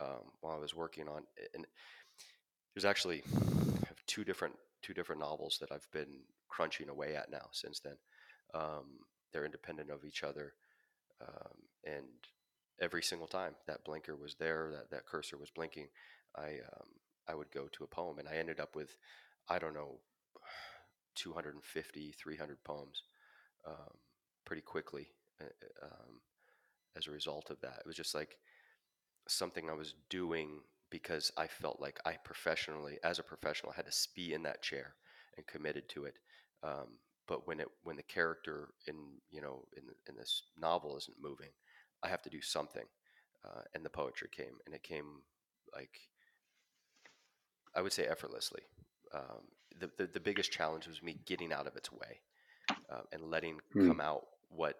[0.00, 1.66] um, while I was working on and
[2.74, 3.22] there's actually
[4.06, 7.96] two different two different novels that I've been crunching away at now since then.
[8.54, 9.00] Um,
[9.32, 10.54] they're independent of each other,
[11.20, 12.06] um, and
[12.80, 15.88] every single time that blinker was there, that that cursor was blinking,
[16.34, 16.88] I um,
[17.28, 18.96] I would go to a poem, and I ended up with
[19.46, 19.98] I don't know
[21.16, 23.02] 250 300 poems
[23.66, 23.98] um,
[24.46, 25.08] pretty quickly
[25.82, 26.20] um,
[26.96, 27.78] as a result of that.
[27.80, 28.36] It was just like
[29.28, 34.08] something I was doing because I felt like I professionally, as a professional, had to
[34.14, 34.94] be in that chair
[35.36, 36.14] and committed to it.
[36.62, 38.96] Um, but when it when the character in
[39.30, 41.50] you know in in this novel isn't moving,
[42.02, 42.84] I have to do something.
[43.44, 45.22] Uh, and the poetry came, and it came
[45.74, 45.98] like
[47.74, 48.62] I would say effortlessly.
[49.14, 52.20] Um, the, the, the biggest challenge was me getting out of its way
[52.90, 53.92] uh, and letting Hmm.
[53.92, 54.76] come out what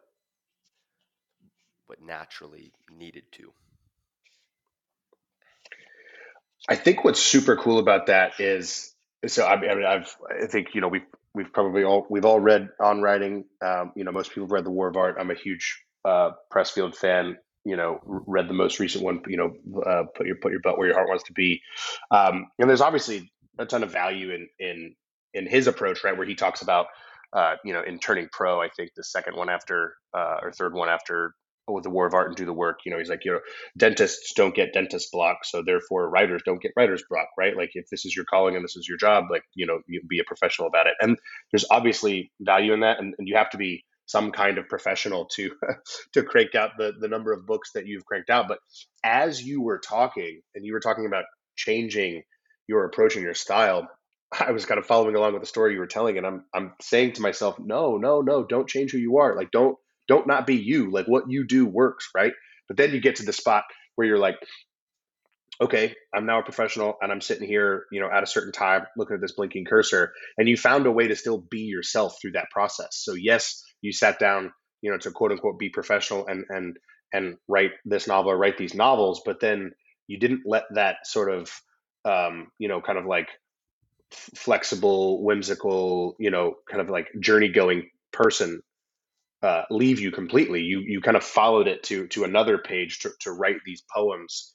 [1.93, 3.53] what naturally needed to.
[6.69, 8.95] I think what's super cool about that is
[9.27, 12.25] so I mean, I mean I've I think you know we've we've probably all we've
[12.25, 13.45] all read on writing.
[13.61, 15.17] Um, you know most people have read the War of Art.
[15.19, 19.83] I'm a huge uh, Pressfield fan you know read the most recent one you know
[19.83, 21.61] uh, put your put your butt where your heart wants to be.
[22.11, 24.95] Um, and there's obviously a ton of value in in
[25.35, 26.87] in his approach right where he talks about
[27.35, 30.75] uh, you know in turning pro I think the second one after uh, or third
[30.75, 31.35] one after
[31.69, 32.81] with the war of art and do the work.
[32.85, 33.41] You know, he's like, you know,
[33.77, 37.57] dentists don't get dentist block, so therefore writers don't get writer's block, right?
[37.57, 40.03] Like if this is your calling and this is your job, like, you know, you
[40.09, 40.95] be a professional about it.
[41.01, 41.17] And
[41.53, 42.99] there's obviously value in that.
[42.99, 45.51] And, and you have to be some kind of professional to
[46.13, 48.49] to crank out the the number of books that you've cranked out.
[48.49, 48.59] But
[49.05, 51.25] as you were talking and you were talking about
[51.57, 52.23] changing
[52.69, 53.89] your approach and your style,
[54.33, 56.73] I was kind of following along with the story you were telling, and I'm I'm
[56.81, 59.37] saying to myself, no, no, no, don't change who you are.
[59.37, 59.77] Like don't
[60.13, 60.91] don't not be you.
[60.91, 62.35] Like what you do works, right?
[62.69, 63.65] But then you get to the spot
[63.97, 64.37] where you're like,
[65.59, 68.83] okay, I'm now a professional and I'm sitting here, you know, at a certain time
[68.95, 72.33] looking at this blinking cursor, and you found a way to still be yourself through
[72.33, 72.89] that process.
[72.93, 76.77] So yes, you sat down, you know, to quote unquote be professional and and
[77.15, 79.73] and write this novel or write these novels, but then
[80.09, 81.51] you didn't let that sort of
[82.05, 83.29] um, you know, kind of like
[84.11, 88.61] flexible, whimsical, you know, kind of like journey going person
[89.43, 90.61] uh, leave you completely.
[90.61, 94.55] You you kind of followed it to to another page to, to write these poems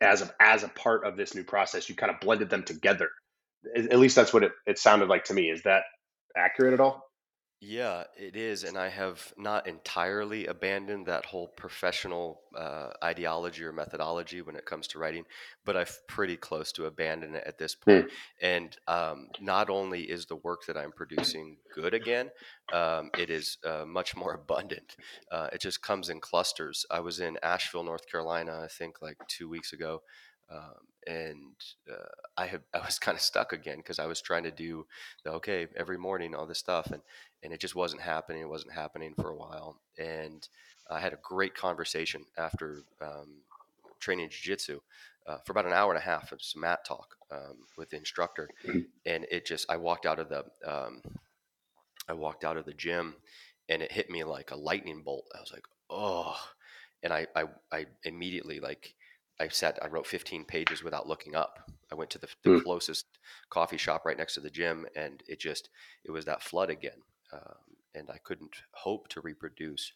[0.00, 1.88] as a, as a part of this new process.
[1.88, 3.08] You kind of blended them together.
[3.74, 5.50] At least that's what it, it sounded like to me.
[5.50, 5.82] Is that
[6.36, 7.05] accurate at all?
[7.58, 13.72] Yeah, it is, and I have not entirely abandoned that whole professional uh, ideology or
[13.72, 15.24] methodology when it comes to writing,
[15.64, 18.00] but I've pretty close to abandon it at this Hmm.
[18.00, 18.08] point.
[18.42, 22.30] And um, not only is the work that I'm producing good again,
[22.72, 24.98] um, it is uh, much more abundant.
[25.30, 26.84] Uh, it just comes in clusters.
[26.90, 30.02] I was in Asheville, North Carolina, I think like two weeks ago,
[30.50, 31.54] um, and
[31.90, 34.86] uh, I have I was kind of stuck again because I was trying to do
[35.24, 37.02] the okay every morning all this stuff and
[37.42, 38.42] and it just wasn't happening.
[38.42, 40.46] It wasn't happening for a while, and
[40.90, 43.42] I had a great conversation after um,
[44.00, 44.80] training jiu-jitsu
[45.26, 47.96] uh, for about an hour and a half of some mat talk um, with the
[47.96, 48.86] instructor, Mhm.
[49.04, 51.02] and it just I walked out of the um,
[52.08, 53.16] I walked out of the gym,
[53.68, 55.26] and it hit me like a lightning bolt.
[55.34, 56.36] I was like, oh,
[57.02, 58.94] and I I, I immediately like
[59.40, 61.70] I sat I wrote 15 pages without looking up.
[61.90, 62.58] I went to the, the Hmm.
[62.62, 63.06] closest
[63.50, 65.68] coffee shop right next to the gym, and it just
[66.04, 69.92] it was that flood again, um, and I couldn't hope to reproduce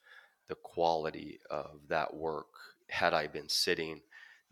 [0.48, 2.48] the quality of that work
[2.90, 4.03] had I been sitting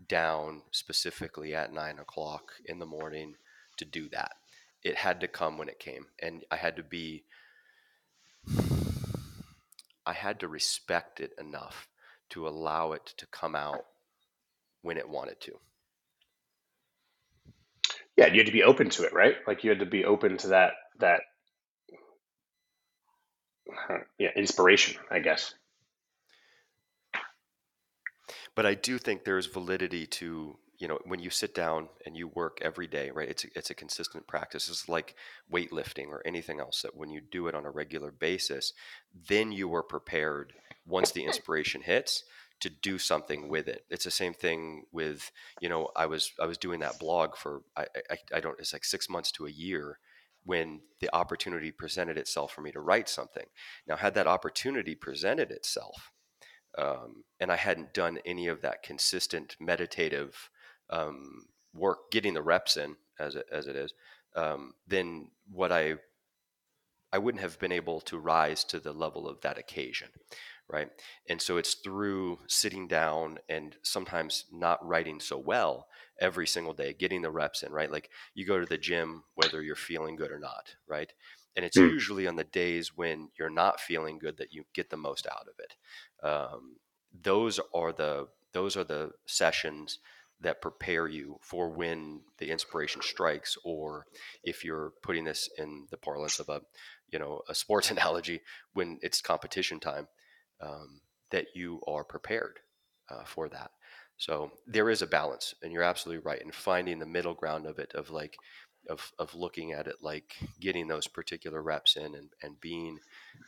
[0.08, 3.36] down specifically at nine o'clock in the morning
[3.76, 4.32] to do that.
[4.82, 7.24] It had to come when it came, and I had to be
[10.06, 11.88] I had to respect it enough
[12.30, 13.86] to allow it to come out
[14.82, 15.52] when it wanted to.
[18.16, 19.36] Yeah, you had to be open to it, right?
[19.46, 21.20] Like you had to be open to that that
[24.18, 25.54] yeah inspiration, I guess.
[28.54, 32.26] But I do think there's validity to, you know, when you sit down and you
[32.26, 33.28] work every day, right?
[33.28, 34.68] It's a, it's a consistent practice.
[34.68, 35.14] It's like
[35.52, 38.72] weightlifting or anything else that when you do it on a regular basis,
[39.28, 42.24] then you are prepared once the inspiration hits
[42.60, 43.84] to do something with it.
[43.90, 47.62] It's the same thing with, you know, I was I was doing that blog for
[47.76, 49.98] I I, I don't it's like 6 months to a year
[50.44, 53.46] when the opportunity presented itself for me to write something.
[53.86, 56.12] Now had that opportunity presented itself
[56.76, 60.50] um, and I hadn't done any of that consistent meditative
[60.90, 63.92] um, work, getting the reps in as it, as it is,
[64.36, 65.96] um, then what I
[67.10, 70.08] I wouldn't have been able to rise to the level of that occasion,
[70.68, 70.90] right?
[71.28, 75.88] And so it's through sitting down and sometimes not writing so well
[76.20, 77.90] every single day, getting the reps in, right?
[77.90, 81.12] Like you go to the gym whether you're feeling good or not, right?
[81.56, 81.98] And it's Hmm.
[81.98, 85.48] usually on the days when you're not feeling good that you get the most out
[85.48, 85.76] of it.
[86.22, 86.76] Um,
[87.12, 89.98] those are the those are the sessions
[90.40, 94.06] that prepare you for when the inspiration strikes or
[94.44, 96.62] if you're putting this in the parlance of a
[97.08, 98.40] you know a sports analogy
[98.72, 100.08] when it's competition time
[100.60, 102.58] um, that you are prepared
[103.10, 103.70] uh, for that.
[104.16, 107.78] So there is a balance and you're absolutely right in finding the middle ground of
[107.78, 108.36] it of like
[108.88, 112.98] of, of looking at it like getting those particular reps in and, and being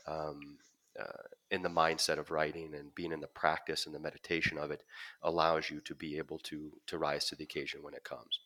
[0.06, 0.58] um,
[0.98, 4.70] uh, in the mindset of writing and being in the practice and the meditation of
[4.70, 4.82] it
[5.22, 8.40] allows you to be able to to rise to the occasion when it comes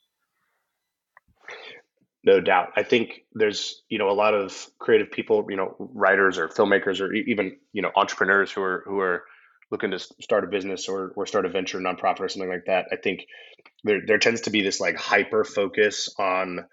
[2.25, 2.73] No doubt.
[2.77, 7.01] I think there's, you know, a lot of creative people, you know, writers or filmmakers
[7.01, 9.25] or even, you know, entrepreneurs who are who are
[9.71, 12.87] looking to start a business or or start a venture nonprofit or something like that.
[12.91, 13.27] I think
[13.85, 16.67] there there tends to be this like hyper focus on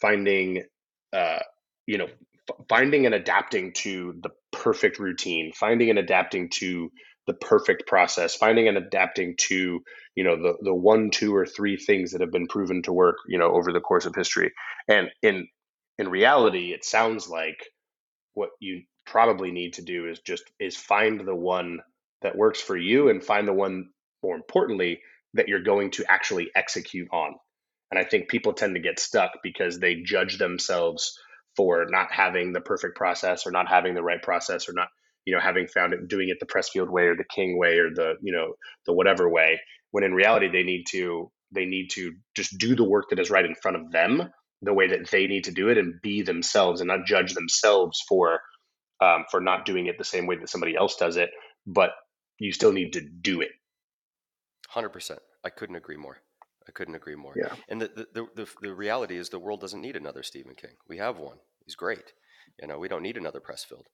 [0.00, 0.64] finding
[1.12, 1.40] uh
[1.86, 2.08] you know
[2.68, 6.90] finding and adapting to the perfect routine, finding and adapting to
[7.30, 9.84] the perfect process, finding and adapting to,
[10.16, 13.18] you know, the the one, two or three things that have been proven to work,
[13.28, 14.50] you know, over the course of history.
[14.88, 15.46] And in
[15.96, 17.64] in reality, it sounds like
[18.34, 21.78] what you probably need to do is just is find the one
[22.22, 23.90] that works for you and find the one
[24.24, 25.00] more importantly
[25.34, 27.34] that you're going to actually execute on.
[27.92, 31.16] And i think people tend to get stuck because they judge themselves
[31.56, 34.88] for not having the perfect process or not having the right process or not
[35.30, 37.88] you know having found it doing it the pressfield way or the king way or
[37.94, 39.60] the you know the whatever way
[39.92, 43.30] when in reality they need to they need to just do the work that is
[43.30, 44.28] right in front of them
[44.62, 48.02] the way that they need to do it and be themselves and not judge themselves
[48.08, 48.40] for
[49.00, 51.30] um, for not doing it the same way that somebody else does it
[51.64, 51.90] but
[52.38, 53.50] you still need to do it.
[54.74, 56.18] 100% i couldn't agree more.
[56.68, 57.34] I couldn't agree more.
[57.36, 57.54] Yeah.
[57.68, 60.72] And the, the, the, the reality is the world doesn't need another stephen king.
[60.88, 61.38] We have one.
[61.64, 62.12] He's great.
[62.60, 63.84] You know we don't need another pressfield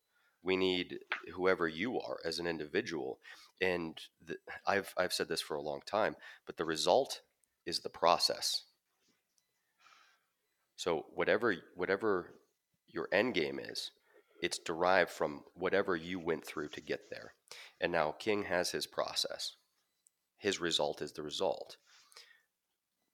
[0.43, 0.99] we need
[1.35, 3.19] whoever you are as an individual.
[3.61, 7.23] And the, I've, I've said this for a long time but the result
[7.65, 8.63] is the process.
[10.77, 12.35] So whatever whatever
[12.89, 13.91] your end game is
[14.43, 17.33] it's derived from whatever you went through to get there.
[17.81, 19.55] And now king has his process.
[20.37, 21.79] His result is the result.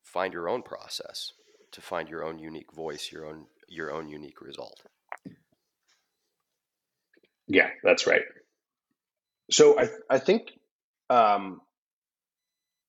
[0.02, 1.32] Find your own process
[1.70, 4.82] to find your own unique voice your own your own unique result
[7.52, 8.22] yeah that's right.
[9.50, 10.50] So i i think
[11.10, 11.60] um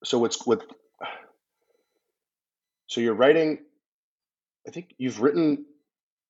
[0.03, 0.61] so what's with
[2.87, 3.59] so you're writing
[4.67, 5.65] i think you've written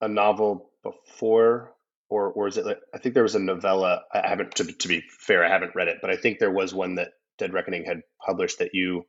[0.02, 1.74] a novel before
[2.10, 4.88] or or is it like, i think there was a novella i haven't to, to
[4.88, 7.86] be fair i haven't read it but i think there was one that dead reckoning
[7.86, 9.06] had published that you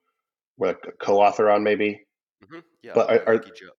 [0.58, 2.00] were like a co-author on maybe?
[2.50, 3.70] Hmm yeah but are, are lucky joe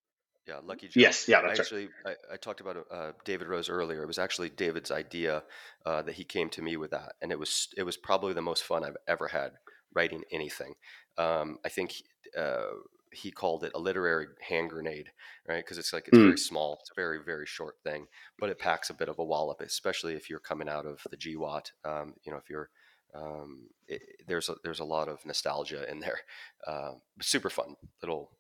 [0.48, 3.48] yeah lucky joe yes yeah i that's right actually i, I talked about uh, david
[3.48, 5.44] rose earlier it was actually david's idea
[5.86, 8.42] uh, that he came to me with that and it was it was probably the
[8.42, 9.54] most fun i've ever had
[9.94, 10.74] writing anything
[11.18, 11.96] um, i think
[12.38, 12.66] uh,
[13.12, 15.10] he called it a literary hand grenade,
[15.48, 15.64] right?
[15.64, 18.60] Because it's like it's Mm, very small, it's a very very short thing, but it
[18.60, 21.72] packs a bit of a wallop, especially if you're coming out of the GWOT.
[21.86, 22.70] Um, you know, if you're
[23.14, 26.20] um, it, there's a, there's a lot of nostalgia in there.
[26.68, 28.32] Uh, super fun little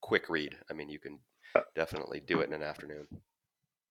[0.00, 0.58] quick read.
[0.68, 1.20] I mean, you can
[1.74, 3.06] definitely do it in an afternoon.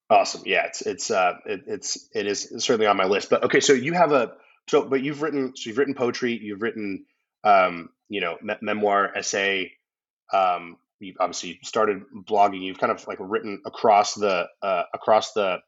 [0.09, 3.59] awesome yeah it's it's uh it, it's it is certainly on my list but okay
[3.59, 4.33] so you have a
[4.69, 7.05] so but you've written so you've written poetry you've written
[7.43, 9.71] um you know me- memoir essay
[10.33, 12.61] um, you obviously started blogging.
[12.61, 15.59] You've kind of like written across the uh, across the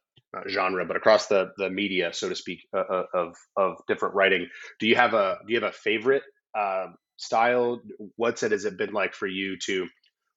[0.49, 4.47] genre, but across the the media, so to speak, uh, uh, of of different writing.
[4.79, 6.23] Do you have a do you have a favorite
[6.57, 7.81] uh, style?
[8.17, 9.87] What's it has it been like for you to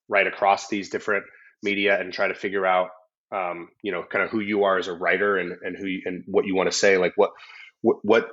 [0.08, 1.24] write across these different
[1.64, 2.90] media and try to figure out
[3.32, 6.02] um, you know kind of who you are as a writer and and who you,
[6.04, 6.98] and what you want to say?
[6.98, 7.30] Like what
[7.82, 8.28] what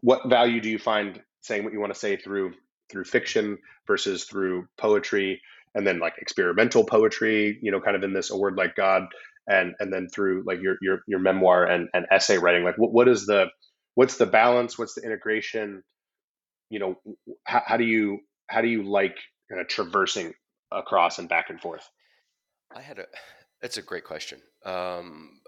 [0.00, 2.54] what value do you find saying what you want to say through
[2.90, 5.40] through fiction versus through poetry
[5.74, 9.04] and then like experimental poetry you know kind of in this a word like god
[9.50, 12.64] and and then through like your your your memoir and, and essay writing?
[12.64, 13.46] Like what, what is the
[13.94, 14.78] what's the balance?
[14.78, 15.82] What's the integration?
[16.70, 16.94] You know
[17.44, 19.16] how, how do you how do you like
[19.50, 20.32] kind of traversing
[20.70, 21.86] across and back and forth
[22.74, 23.06] I had a
[23.62, 24.40] it's a great question.
[24.64, 25.40] Um,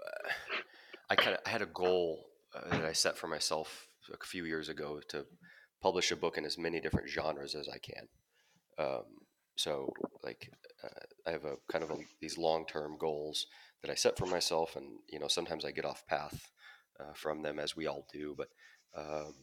[1.09, 4.45] I kind of I had a goal uh, that I set for myself a few
[4.45, 5.25] years ago to
[5.81, 8.07] publish a book in as many different genres as I can.
[8.77, 9.03] Um,
[9.55, 9.91] so
[10.23, 10.49] like
[10.83, 10.89] uh,
[11.27, 13.47] I have a kind of a, these long-term goals
[13.81, 16.49] that I set for myself, and you know sometimes I get off path
[16.99, 18.35] uh, from them as we all do.
[18.37, 18.49] But
[18.95, 19.33] um,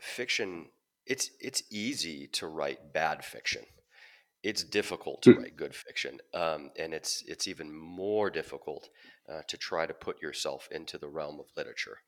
[0.00, 0.66] fiction,
[1.06, 3.64] it's it's easy to write bad fiction.
[4.42, 5.42] It's difficult to Hmm.
[5.42, 8.90] write good fiction, um, and it's it's even more difficult
[9.28, 11.98] uh, to try to put yourself into the realm of literature.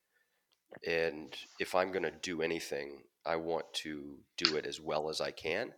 [0.86, 5.20] And if I'm going to do anything, I want to do it as well as
[5.20, 5.74] I can.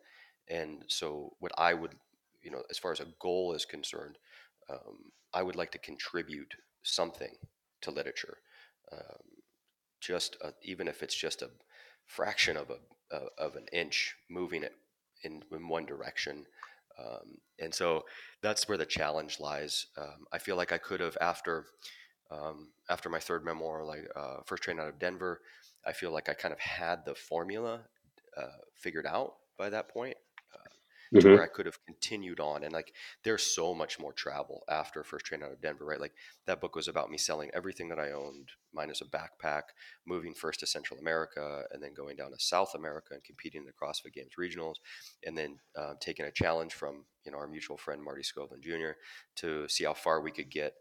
[0.48, 1.98] And so, what I would,
[2.42, 4.18] you know, as far as a goal is concerned,
[4.68, 7.36] um, I would like to contribute something
[7.82, 8.38] to literature,
[8.92, 9.42] um,
[10.00, 11.50] just a, even if it's just a
[12.06, 12.78] fraction of a
[13.12, 14.76] uh, of an inch, moving it
[15.22, 16.46] in, in one direction.
[16.98, 18.04] Um, and so
[18.42, 19.86] that's where the challenge lies.
[19.96, 21.66] Um, I feel like I could have after
[22.30, 25.40] um, after my third memoir, like uh, first train out of Denver,
[25.84, 27.80] I feel like I kind of had the formula
[28.36, 30.16] uh, figured out by that point
[31.18, 32.62] to hmm where I could have continued on.
[32.62, 36.00] And like, there's so much more travel after first train out of Denver, right?
[36.00, 36.14] Like
[36.46, 39.62] that book was about me selling everything that I owned, minus a backpack,
[40.06, 43.66] moving first to Central America, and then going down to South America and competing in
[43.66, 44.76] the CrossFit Games regionals,
[45.24, 48.96] and then uh, taking a challenge from you know our mutual friend Marty Skovlund Jr.
[49.36, 50.74] to see how far we could get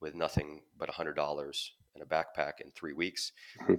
[0.00, 3.32] with nothing but $100 and a backpack in three weeks.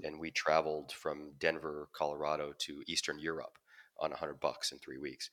[0.03, 3.57] And we traveled from Denver, Colorado to Eastern Europe
[3.99, 5.30] on 100 bucks in three weeks.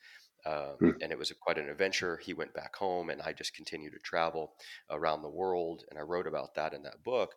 [0.47, 2.19] Um, and it was a, quite an adventure.
[2.23, 4.55] He went back home, and I just continued to travel
[4.91, 5.85] around the world.
[5.91, 7.35] And I wrote about that in that book.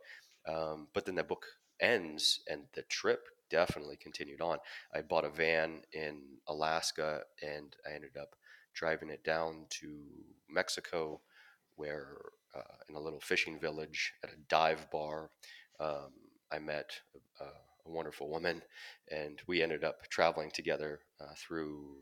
[0.48, 1.46] Um, but then the book
[1.80, 4.58] ends, and the trip definitely continued on.
[4.94, 8.36] I bought a van in Alaska, and I ended up
[8.74, 10.02] driving it down to
[10.50, 11.22] Mexico,
[11.76, 12.18] where
[12.56, 15.30] uh, in a little fishing village at a dive bar,
[15.80, 16.12] um,
[16.52, 16.92] I met
[17.40, 17.50] a, a,
[17.86, 18.62] wonderful woman,
[19.10, 21.96] and we ended up traveling together uh, through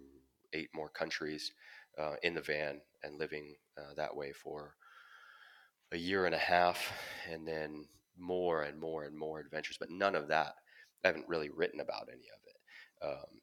[0.53, 1.51] eight more countries
[1.97, 4.75] uh, in the van and living uh, that way for
[5.91, 6.91] a year and a half,
[7.29, 7.85] and then
[8.17, 9.77] more and more and more adventures.
[9.79, 10.53] But none of that,
[11.03, 13.05] I haven't really written about any of it.
[13.05, 13.41] Um,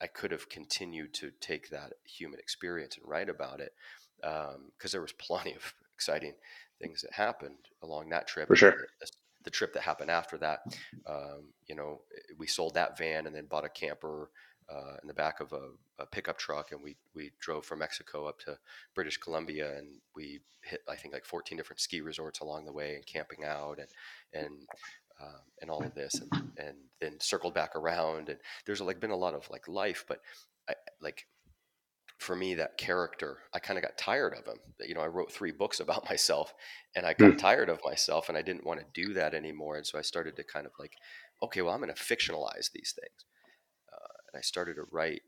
[0.00, 3.72] I could have continued to take that human experience and write about it
[4.20, 6.34] because um, there was plenty of exciting
[6.80, 8.48] things that happened along that trip.
[8.48, 8.74] For sure.
[9.00, 9.06] The,
[9.44, 10.60] the trip that happened after that,
[11.06, 12.00] um, you know,
[12.38, 14.30] we sold that van and then bought a camper
[14.68, 15.70] uh, in the back of a,
[16.02, 18.58] a, pickup truck, and we we drove from Mexico up to
[18.94, 22.94] British Columbia, and we hit I think like 14 different ski resorts along the way,
[22.94, 23.88] and camping out, and
[24.32, 24.54] and
[25.20, 29.10] um, and all of this, and and then circled back around, and there's like been
[29.10, 30.20] a lot of like life, but
[30.68, 31.26] I like
[32.18, 35.32] for me that character i kind of got tired of him you know i wrote
[35.32, 36.54] three books about myself
[36.94, 37.38] and i got mm.
[37.38, 40.36] tired of myself and i didn't want to do that anymore and so i started
[40.36, 40.92] to kind of like
[41.42, 43.24] okay well i'm going to fictionalize these things
[44.34, 45.22] and I started to write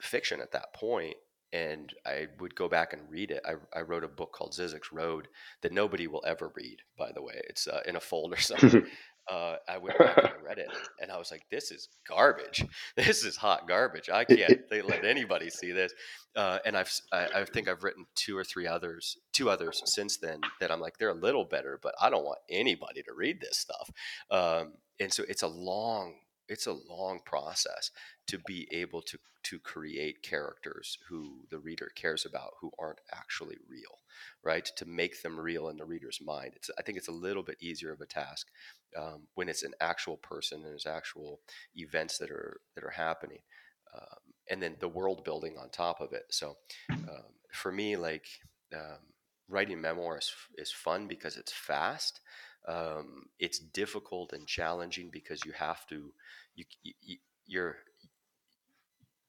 [0.00, 1.16] fiction at that point
[1.52, 3.40] and I would go back and read it.
[3.46, 5.28] I, I wrote a book called Zizek's Road
[5.62, 7.40] that nobody will ever read, by the way.
[7.48, 8.82] It's uh, in a folder somewhere.
[9.30, 10.68] uh, I went back and I read it,
[11.00, 12.66] and I was like, "This is garbage.
[12.96, 14.10] This is hot garbage.
[14.10, 15.92] I can't let anybody see this."
[16.34, 20.16] Uh, and I've I, I, think I've written two or three others, two others since
[20.16, 23.40] then that I'm like, they're a little better, but I don't want anybody to read
[23.40, 23.90] this stuff.
[24.30, 26.16] Um, and so it's a long
[26.48, 27.90] it's a long process
[28.28, 33.56] to be able to to create characters who the reader cares about who aren't actually
[33.68, 33.98] real
[34.44, 34.64] right?
[34.76, 36.52] To make them real in the reader's mind.
[36.56, 38.48] It's i think it's a little bit easier of a task
[38.96, 41.40] um, when it's an actual person and there's actual
[41.74, 43.40] events that are that are happening
[43.94, 44.18] um,
[44.50, 46.24] and then the world building on top of it.
[46.30, 46.56] So
[46.90, 48.26] um, for me like
[48.74, 48.98] um,
[49.48, 52.20] writing memoirs is fun because it's fast
[52.66, 56.12] um, it's difficult and challenging because you have to
[56.54, 57.76] you, you your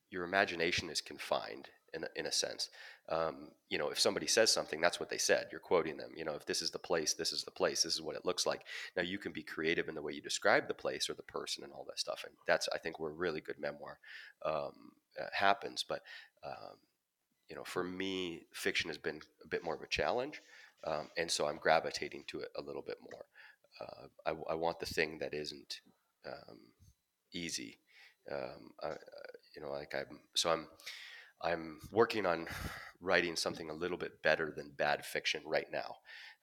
[0.10, 2.70] your imagination is confined in in a sense.
[3.10, 5.48] Um, you know, if somebody says something, that's what they said.
[5.52, 6.12] You're quoting them.
[6.16, 7.84] You know, if this is the place, this is the place.
[7.84, 8.62] This is what it looks like.
[8.96, 11.64] Now you can be creative in the way you describe the place or the person
[11.64, 14.00] and all that stuff, and that's I think where really good memoir
[14.46, 14.74] um,
[15.20, 15.86] uh, happens.
[15.88, 16.02] But
[16.44, 16.78] um,
[17.50, 20.42] you know, for me, fiction has been a bit more of a challenge,
[20.86, 23.26] um, and so I'm gravitating to it a little bit more
[23.80, 25.82] uh, I, I, want the thing that isn't
[26.26, 26.58] um,
[27.34, 27.80] easy.
[28.32, 28.90] Um, I,
[29.56, 30.68] you know, like I'm so I'm
[31.42, 32.48] I'm working on
[33.02, 35.96] writing something a little bit better than bad fiction right now.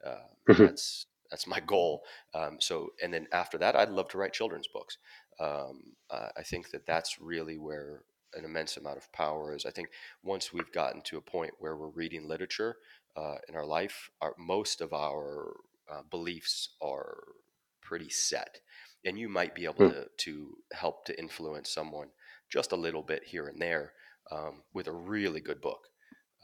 [0.04, 2.02] Uh, that's that's my goal.
[2.34, 4.98] Um, so, and then after that, I'd love to write children's books.
[5.40, 8.02] Um, uh, I think that that's really where
[8.34, 9.64] an immense amount of power is.
[9.64, 9.88] I think
[10.22, 12.76] once we've gotten to a point where we're reading literature
[13.16, 15.54] uh, in our life, our, most of our
[15.90, 17.22] uh, beliefs are
[17.82, 18.60] pretty set,
[19.04, 19.90] and you might be able hmm.
[19.90, 22.08] to to help to influence someone
[22.50, 23.92] just a little bit here and there
[24.30, 25.88] um, with a really good book,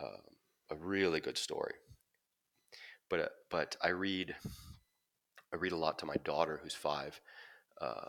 [0.02, 0.22] um,
[0.70, 1.74] a really good story.
[3.08, 4.34] But uh, but I read
[5.52, 7.20] I read a lot to my daughter who's five,
[7.80, 8.08] uh,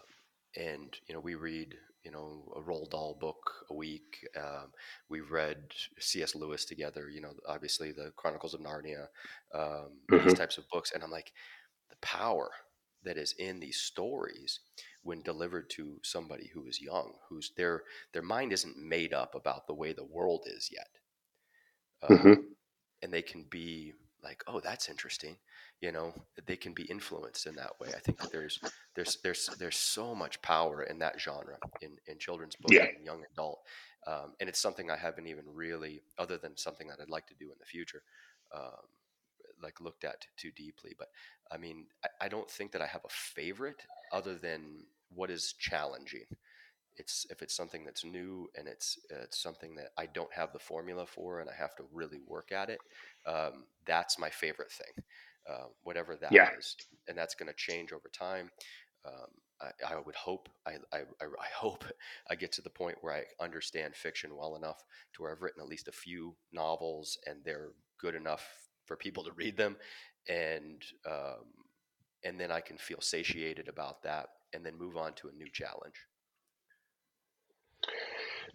[0.55, 4.27] and you know we read you know a Roald Dahl book a week.
[4.37, 4.71] Um,
[5.09, 5.57] we've read
[5.99, 6.35] C.S.
[6.35, 7.09] Lewis together.
[7.09, 9.07] You know, obviously the Chronicles of Narnia,
[9.53, 10.27] um, mm-hmm.
[10.27, 11.31] these types of books, and I'm like,
[11.89, 12.49] the power
[13.03, 14.59] that is in these stories
[15.03, 17.83] when delivered to somebody who is young, who's their
[18.13, 20.89] their mind isn't made up about the way the world is yet,
[22.09, 22.41] um, mm-hmm.
[23.01, 23.93] and they can be
[24.23, 25.35] like, oh, that's interesting.
[25.81, 26.13] You know,
[26.45, 27.89] they can be influenced in that way.
[27.95, 28.59] I think that there's
[28.95, 32.85] there's there's there's so much power in that genre in in children's books yeah.
[32.95, 33.59] and young adult,
[34.05, 37.35] um, and it's something I haven't even really, other than something that I'd like to
[37.35, 38.03] do in the future,
[38.53, 38.85] um,
[39.61, 40.95] like looked at too deeply.
[40.97, 41.07] But
[41.51, 43.81] I mean, I, I don't think that I have a favorite
[44.13, 46.25] other than what is challenging
[46.97, 50.59] it's if it's something that's new and it's it's something that I don't have the
[50.59, 52.79] formula for and I have to really work at it,
[53.25, 55.03] um, that's my favorite thing,
[55.49, 56.49] uh, whatever that yeah.
[56.57, 56.75] is,
[57.07, 58.49] and that's going to change over time.
[59.05, 59.29] Um,
[59.61, 61.85] I, I, would hope I, I, I, hope
[62.29, 64.83] I get to the point where I understand fiction well enough
[65.13, 68.47] to where I've written at least a few novels and they're good enough
[68.85, 69.77] for people to read them,
[70.27, 71.45] and um,
[72.23, 75.47] and then I can feel satiated about that and then move on to a new
[75.51, 75.95] challenge.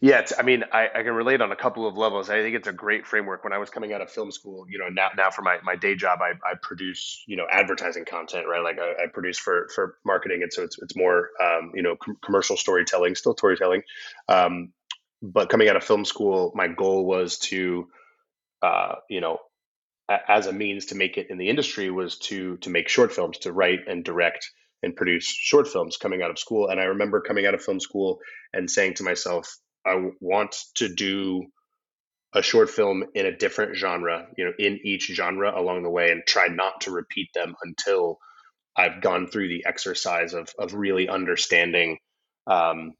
[0.00, 2.30] Yeah, I mean, I, I can relate on a couple of levels.
[2.30, 3.44] I think it's a great framework.
[3.44, 5.76] When I was coming out of film school, you know, now now for my, my
[5.76, 8.62] day job, I, I produce you know advertising content, right?
[8.62, 11.96] Like I, I produce for for marketing, and so it's it's more um, you know
[11.96, 13.82] com- commercial storytelling, still storytelling.
[14.28, 14.72] Um,
[15.22, 17.88] but coming out of film school, my goal was to
[18.62, 19.38] uh, you know
[20.10, 23.12] a- as a means to make it in the industry was to to make short
[23.12, 24.50] films, to write and direct
[24.84, 26.68] and produce short films coming out of school.
[26.68, 28.20] And I remember coming out of film school
[28.54, 31.44] and saying to myself, I want to do
[32.34, 36.10] a short film in a different genre, you know, in each genre along the way,
[36.10, 38.18] and try not to repeat them until
[38.76, 41.98] I've gone through the exercise of of really understanding,
[42.46, 42.92] um,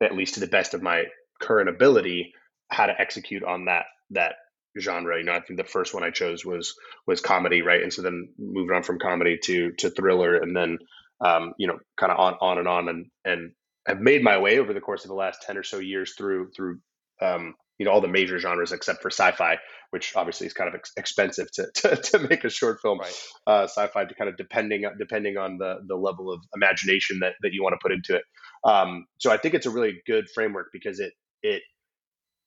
[0.00, 1.04] at least to the best of my
[1.40, 2.34] current ability,
[2.68, 4.36] how to execute on that that
[4.78, 5.18] genre.
[5.18, 6.74] You know, I think the first one I chose was
[7.06, 7.82] was comedy, right?
[7.82, 10.78] And so then moved on from comedy to to thriller, and then
[11.20, 13.52] um, you know, kind of on on and on, and and
[13.86, 16.50] I've made my way over the course of the last ten or so years through
[16.50, 16.80] through
[17.20, 19.58] um, you know all the major genres except for sci-fi,
[19.90, 22.98] which obviously is kind of ex- expensive to, to to make a short film.
[22.98, 23.14] Right.
[23.46, 27.52] Uh, sci-fi, to kind of depending depending on the the level of imagination that that
[27.52, 28.24] you want to put into it.
[28.64, 31.12] Um, so I think it's a really good framework because it
[31.42, 31.62] it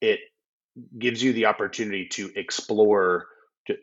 [0.02, 0.20] it
[0.98, 3.28] gives you the opportunity to explore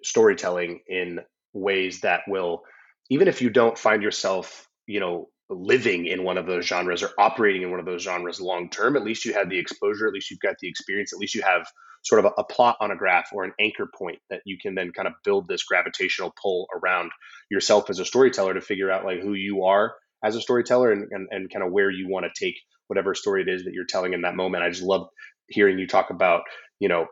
[0.03, 1.21] storytelling in
[1.53, 2.63] ways that will
[3.11, 7.11] even if you don't find yourself you know living in one of those genres or
[7.18, 10.12] operating in one of those genres long term at least you have the exposure at
[10.14, 11.66] least you've got the experience at least you have
[12.03, 14.74] sort of a, a plot on a graph or an anchor point that you can
[14.74, 17.11] then kind of build this gravitational pull around
[17.51, 21.07] yourself as a storyteller to figure out like who you are as a storyteller and,
[21.12, 22.57] and, and kind of where you want to take
[22.88, 24.64] whatever story it is that you're telling in that moment.
[24.64, 25.09] I just love
[25.49, 26.42] hearing you talk about
[26.80, 27.07] you know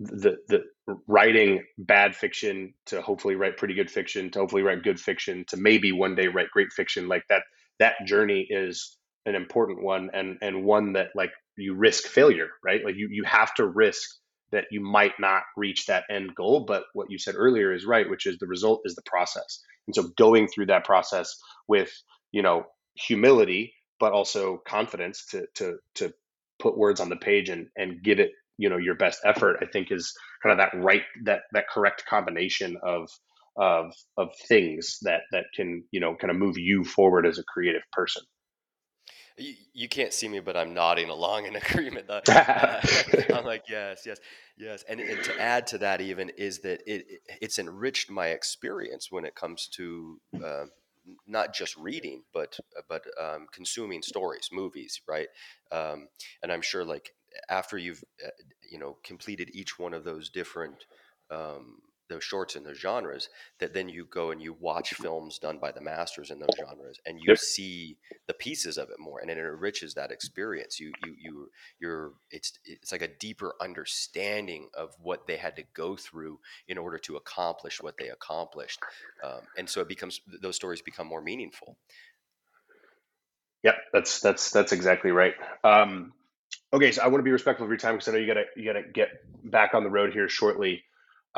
[0.00, 0.64] the the
[1.06, 5.56] writing bad fiction to hopefully write pretty good fiction to hopefully write good fiction to
[5.56, 7.08] maybe one day write great fiction.
[7.08, 7.42] Like that
[7.78, 12.84] that journey is an important one and and one that like you risk failure right?
[12.84, 14.08] Like you you have to risk
[14.52, 18.08] that you might not reach that end goal but what you said earlier is right
[18.08, 19.62] which is the result is the process.
[19.86, 21.34] And so going through that process
[21.68, 21.90] with
[22.32, 22.64] you know
[22.94, 26.12] humility but also confidence to to to
[26.58, 29.66] put words on the page and and give it you know your best effort i
[29.66, 30.12] think is
[30.42, 33.08] kind of that right that that correct combination of
[33.58, 37.44] of of things that that can you know kind of move you forward as a
[37.44, 38.22] creative person
[39.36, 42.06] You, you can't see me, but I'm nodding along in agreement.
[42.10, 42.22] Uh,
[43.32, 44.18] I'm like, yes, yes,
[44.56, 44.84] yes.
[44.88, 47.04] And, and to add to that, even is that it
[47.40, 50.64] it's enriched my experience when it comes to uh,
[51.26, 55.28] not just reading, but but um, consuming stories, movies, right?
[55.72, 56.08] Um,
[56.42, 57.10] and I'm sure, like
[57.48, 58.30] after you've uh,
[58.70, 60.84] you know completed each one of those different
[61.30, 61.78] um,
[62.08, 63.28] those shorts in those genres
[63.58, 66.98] that then you go and you watch films done by the masters in those genres
[67.06, 67.38] and you yep.
[67.38, 67.96] see
[68.26, 70.80] the pieces of it more and it enriches that experience.
[70.80, 71.50] You you you
[71.80, 76.38] you're it's it's like a deeper understanding of what they had to go through
[76.68, 78.80] in order to accomplish what they accomplished
[79.24, 81.76] um, and so it becomes those stories become more meaningful.
[83.62, 85.34] Yep that's that's that's exactly right.
[85.64, 86.12] Um
[86.72, 88.44] okay so i want to be respectful of your time because i know you gotta
[88.56, 89.08] you gotta get
[89.44, 90.82] back on the road here shortly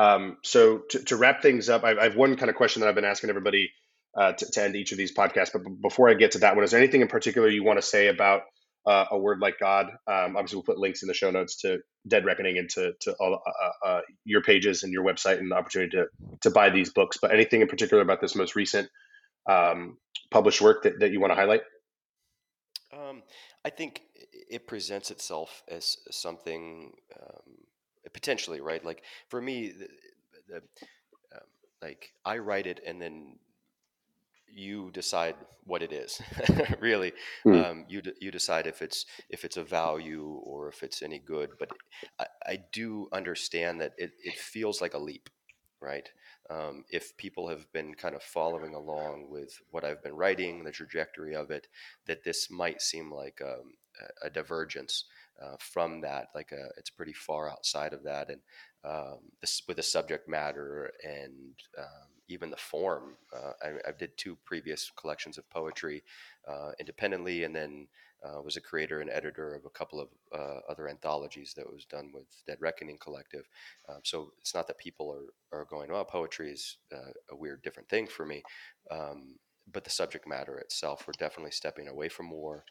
[0.01, 2.89] um, so to, to, wrap things up, I, I, have one kind of question that
[2.89, 3.71] I've been asking everybody
[4.17, 5.51] uh, to, to, end each of these podcasts.
[5.53, 7.87] But before I get to that one, is there anything in particular you want to
[7.87, 8.43] say about
[8.87, 9.89] uh, a word like God?
[10.07, 13.15] Um, obviously, we'll put links in the show notes to Dead Reckoning and to, to
[13.21, 16.07] all uh, uh, your pages and your website and the opportunity to
[16.41, 17.19] to buy these books.
[17.21, 18.89] But anything in particular about this most recent
[19.47, 19.99] um,
[20.31, 21.61] published work that, that you want to highlight?
[22.93, 23.23] Um,
[23.67, 24.01] I think
[24.49, 27.55] it presents itself as something um,
[28.13, 28.85] potentially right?
[28.85, 29.89] Like for me the,
[30.49, 30.57] the
[31.35, 31.47] um,
[31.83, 33.37] like i write it and then
[34.53, 36.21] you decide what it is
[36.81, 37.13] really.
[37.45, 37.55] Hmm.
[37.55, 41.21] um, you, d- you decide if it's if it's a value or if it's any
[41.21, 41.71] good but
[42.19, 45.29] i, I do understand that it, it feels like a leap
[45.83, 46.11] right?
[46.51, 50.73] Um, if people have been kind of following along with what i've been writing the
[50.73, 51.69] trajectory of it
[52.07, 53.75] that this might seem like um,
[54.23, 55.05] a, a divergence
[55.43, 58.41] uh, from that like a, it's pretty far outside of that and
[58.85, 63.17] um, this with the subject matter and um, even the form.
[63.35, 66.03] Uh, I, I, did two previous collections of poetry
[66.49, 67.89] uh, independently, and then
[68.25, 71.85] uh, was a creator and editor of a couple of uh, other anthologies that was
[71.85, 73.49] done with Dead Reckoning Collective.
[73.89, 77.63] Um, so it's not that people are, are going, oh, poetry is uh, a weird,
[77.63, 78.43] different thing for me.
[78.91, 79.37] Um,
[79.73, 82.65] but the subject matter itself, we're definitely stepping away from war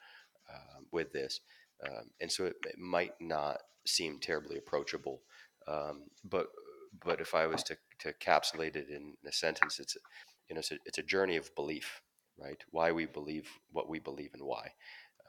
[0.50, 1.42] um, with this.
[1.86, 5.22] Um, and so it, it, might not seem terribly approachable
[5.70, 6.48] um, but
[7.06, 9.96] but if I was to, to encapsulate it in a sentence, it's
[10.50, 12.02] you know it's a, it's a journey of belief,
[12.38, 12.62] right?
[12.72, 14.72] Why we believe what we believe and why.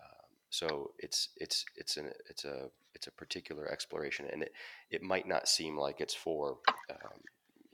[0.00, 4.52] Um, So it's it's it's an it's a it's a particular exploration, and it
[4.90, 6.58] it might not seem like it's for
[6.90, 7.20] um,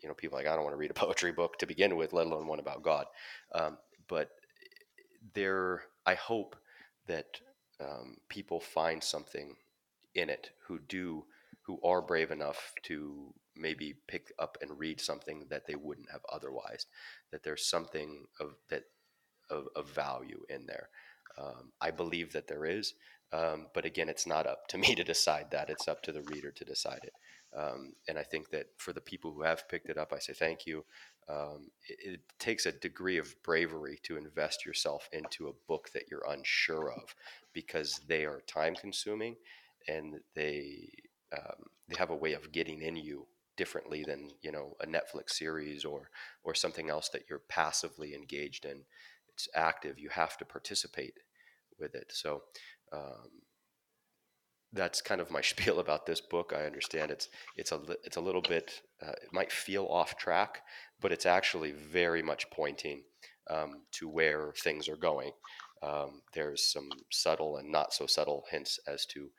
[0.03, 2.13] you know people like I don't want to read a poetry book to begin with,
[2.13, 3.07] let alone one about God.
[3.55, 4.31] Um, but
[5.35, 6.57] there, I hope
[7.07, 7.41] that
[7.81, 9.57] um, people find something
[10.15, 11.25] in it who do
[11.63, 16.21] who are brave enough to maybe pick up and read something that they wouldn't have
[16.33, 16.87] otherwise.
[17.33, 18.85] That there's something of that
[19.51, 20.89] of, of value in there.
[21.39, 22.95] Um, I believe that there is,
[23.33, 25.71] um, but again, it's not up to me to decide that.
[25.71, 27.13] It's up to the reader to decide it.
[27.57, 30.33] Um, and I think that for the people who have picked it up, I say
[30.33, 30.85] thank you.
[31.29, 36.05] Um, it, it, takes a degree of bravery to invest yourself into a book that
[36.09, 37.17] you're unsure of
[37.53, 39.35] because they are time consuming
[39.89, 40.89] and they
[41.37, 45.31] um, they have a way of getting in you differently than you know a Netflix
[45.31, 46.11] series or
[46.45, 48.83] or something else that you're passively engaged in.
[49.29, 49.99] It's active.
[49.99, 51.15] You have to participate
[51.79, 52.13] with it.
[52.15, 52.43] So
[52.93, 53.31] um,
[54.73, 56.53] that's kind of my spiel about this book.
[56.55, 60.63] I understand it's it's a it's a little bit uh, it might feel off track,
[61.01, 63.03] but it's actually very much pointing
[63.51, 65.33] um, to where things are going.
[65.83, 69.31] Um, there's some subtle and not so subtle hints as to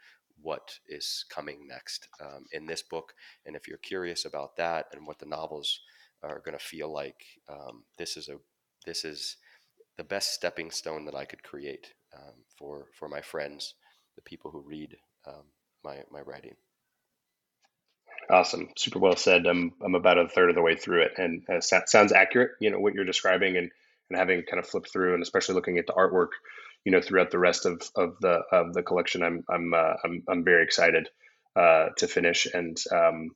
[0.41, 3.13] what is coming next um, in this book.
[3.45, 5.79] And if you're curious about that and what the novels
[6.23, 8.37] are going to feel like, um, this is a
[8.85, 9.37] this is
[9.97, 13.73] the best stepping stone that I could create um, for for my friends,
[14.15, 14.97] the people who read
[15.27, 15.43] um,
[15.83, 16.55] my my writing.
[18.29, 19.45] Awesome, super well said.
[19.45, 22.51] I'm I'm about a third of the way through it, and uh, sounds accurate.
[22.59, 23.71] You know what you're describing, and
[24.09, 26.29] and having kind of flipped through, and especially looking at the artwork
[26.87, 29.21] you know throughout the rest of, of the of the collection.
[29.21, 31.09] I'm I'm uh, I'm, I'm very excited
[31.53, 33.31] uh, to finish and um,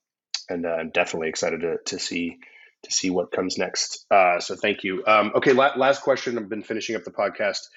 [0.48, 2.38] and uh, I'm definitely excited to, to see
[2.84, 4.06] to see what comes next.
[4.10, 5.04] Uh, so thank you.
[5.06, 6.38] Um, okay, la- last question.
[6.38, 7.68] I've been finishing up the podcast.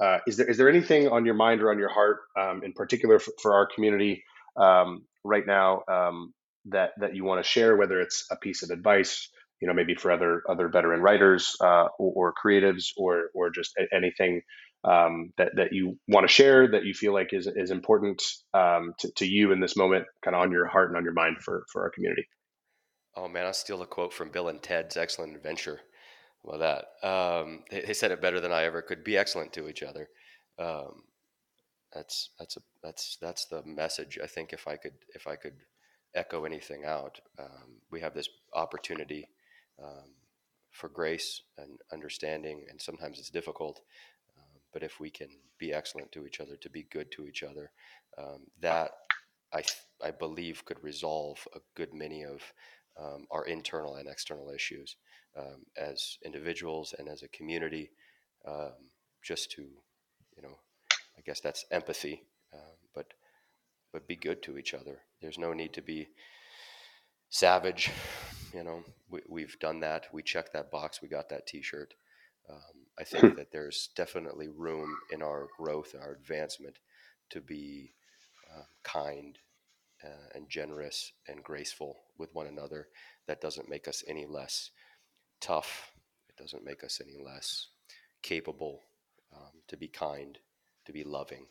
[0.00, 2.72] Uh, is there is there anything on your mind or on your heart, um, in
[2.72, 4.24] particular for, for our community
[4.56, 6.32] um, right now, um,
[6.66, 7.76] that that you want to share?
[7.76, 9.28] Whether it's a piece of advice,
[9.60, 13.72] you know, maybe for other other veteran writers uh, or, or, creatives, or or just
[13.92, 14.42] anything
[14.84, 18.22] um, that that you want to share that you feel like is is important
[18.52, 21.12] um, to, to you in this moment, kind of on your heart and on your
[21.12, 22.26] mind for for our community.
[23.16, 25.80] Oh man, I'll steal a quote from Bill and Ted's Excellent Adventure.
[26.44, 29.02] Well, that um, they, they, said it better than I ever could.
[29.02, 30.08] Be excellent to each other.
[30.58, 31.04] Um,
[31.92, 34.18] that's that's a that's that's the message.
[34.22, 35.54] I think if I could if I could
[36.14, 39.28] echo anything out, um, we have this opportunity
[39.82, 40.12] um,
[40.70, 43.80] for grace and understanding, and sometimes it's difficult.
[44.74, 47.70] But if we can be excellent to each other, to be good to each other,
[48.18, 48.90] um, that
[49.52, 49.62] I,
[50.04, 52.42] I believe could resolve a good many of
[53.00, 54.96] um, our internal and external issues
[55.36, 57.90] um, as individuals and as a community.
[58.46, 58.90] Um,
[59.22, 60.58] just to, you know,
[61.16, 63.06] I guess that's empathy, um, but
[63.92, 64.98] but be good to each other.
[65.22, 66.08] There's no need to be
[67.30, 67.90] savage.
[68.52, 70.08] You know, we, we've done that.
[70.12, 71.00] We checked that box.
[71.00, 71.94] We got that T-shirt.
[72.50, 76.78] Um, I think that there's definitely room in our growth and our advancement
[77.30, 77.92] to be
[78.52, 79.38] uh, kind
[80.04, 82.88] uh, and generous and graceful with one another.
[83.26, 84.70] That doesn't make us any less
[85.44, 85.92] tough.
[86.30, 87.68] It doesn't make us any less
[88.22, 88.80] capable
[89.34, 90.38] um, to be kind,
[90.86, 91.46] to be loving,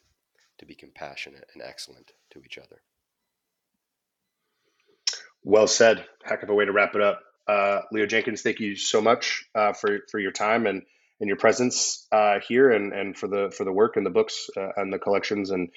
[0.58, 2.82] to be compassionate and excellent to each other.
[5.44, 6.06] Well said.
[6.24, 7.22] Heck of a way to wrap it up.
[7.48, 10.82] Uh, Leo Jenkins, thank you so much uh, for for your time and
[11.20, 14.50] and your presence uh, here, and and for the for the work and the books
[14.58, 15.70] uh, and the collections and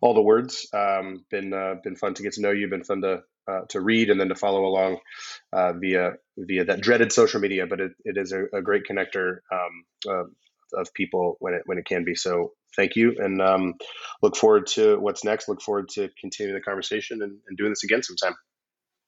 [0.00, 0.66] all the words.
[0.72, 2.68] Um, been uh, been fun to get to know you.
[2.68, 4.98] Been fun to uh, to read and then to follow along
[5.52, 10.34] via via that dreaded social media, but it, it is a, a great connector um,
[10.74, 12.14] of people when it when it can be.
[12.14, 13.74] So thank you, and um,
[14.22, 15.48] look forward to what's next.
[15.48, 18.34] Look forward to continuing the conversation and, and doing this again sometime.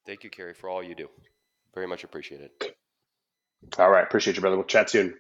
[0.07, 1.09] Thank you, Carey, for all you do.
[1.75, 2.51] Very much appreciated.
[3.79, 4.05] All right.
[4.05, 4.57] Appreciate you, brother.
[4.57, 5.15] We'll chat soon.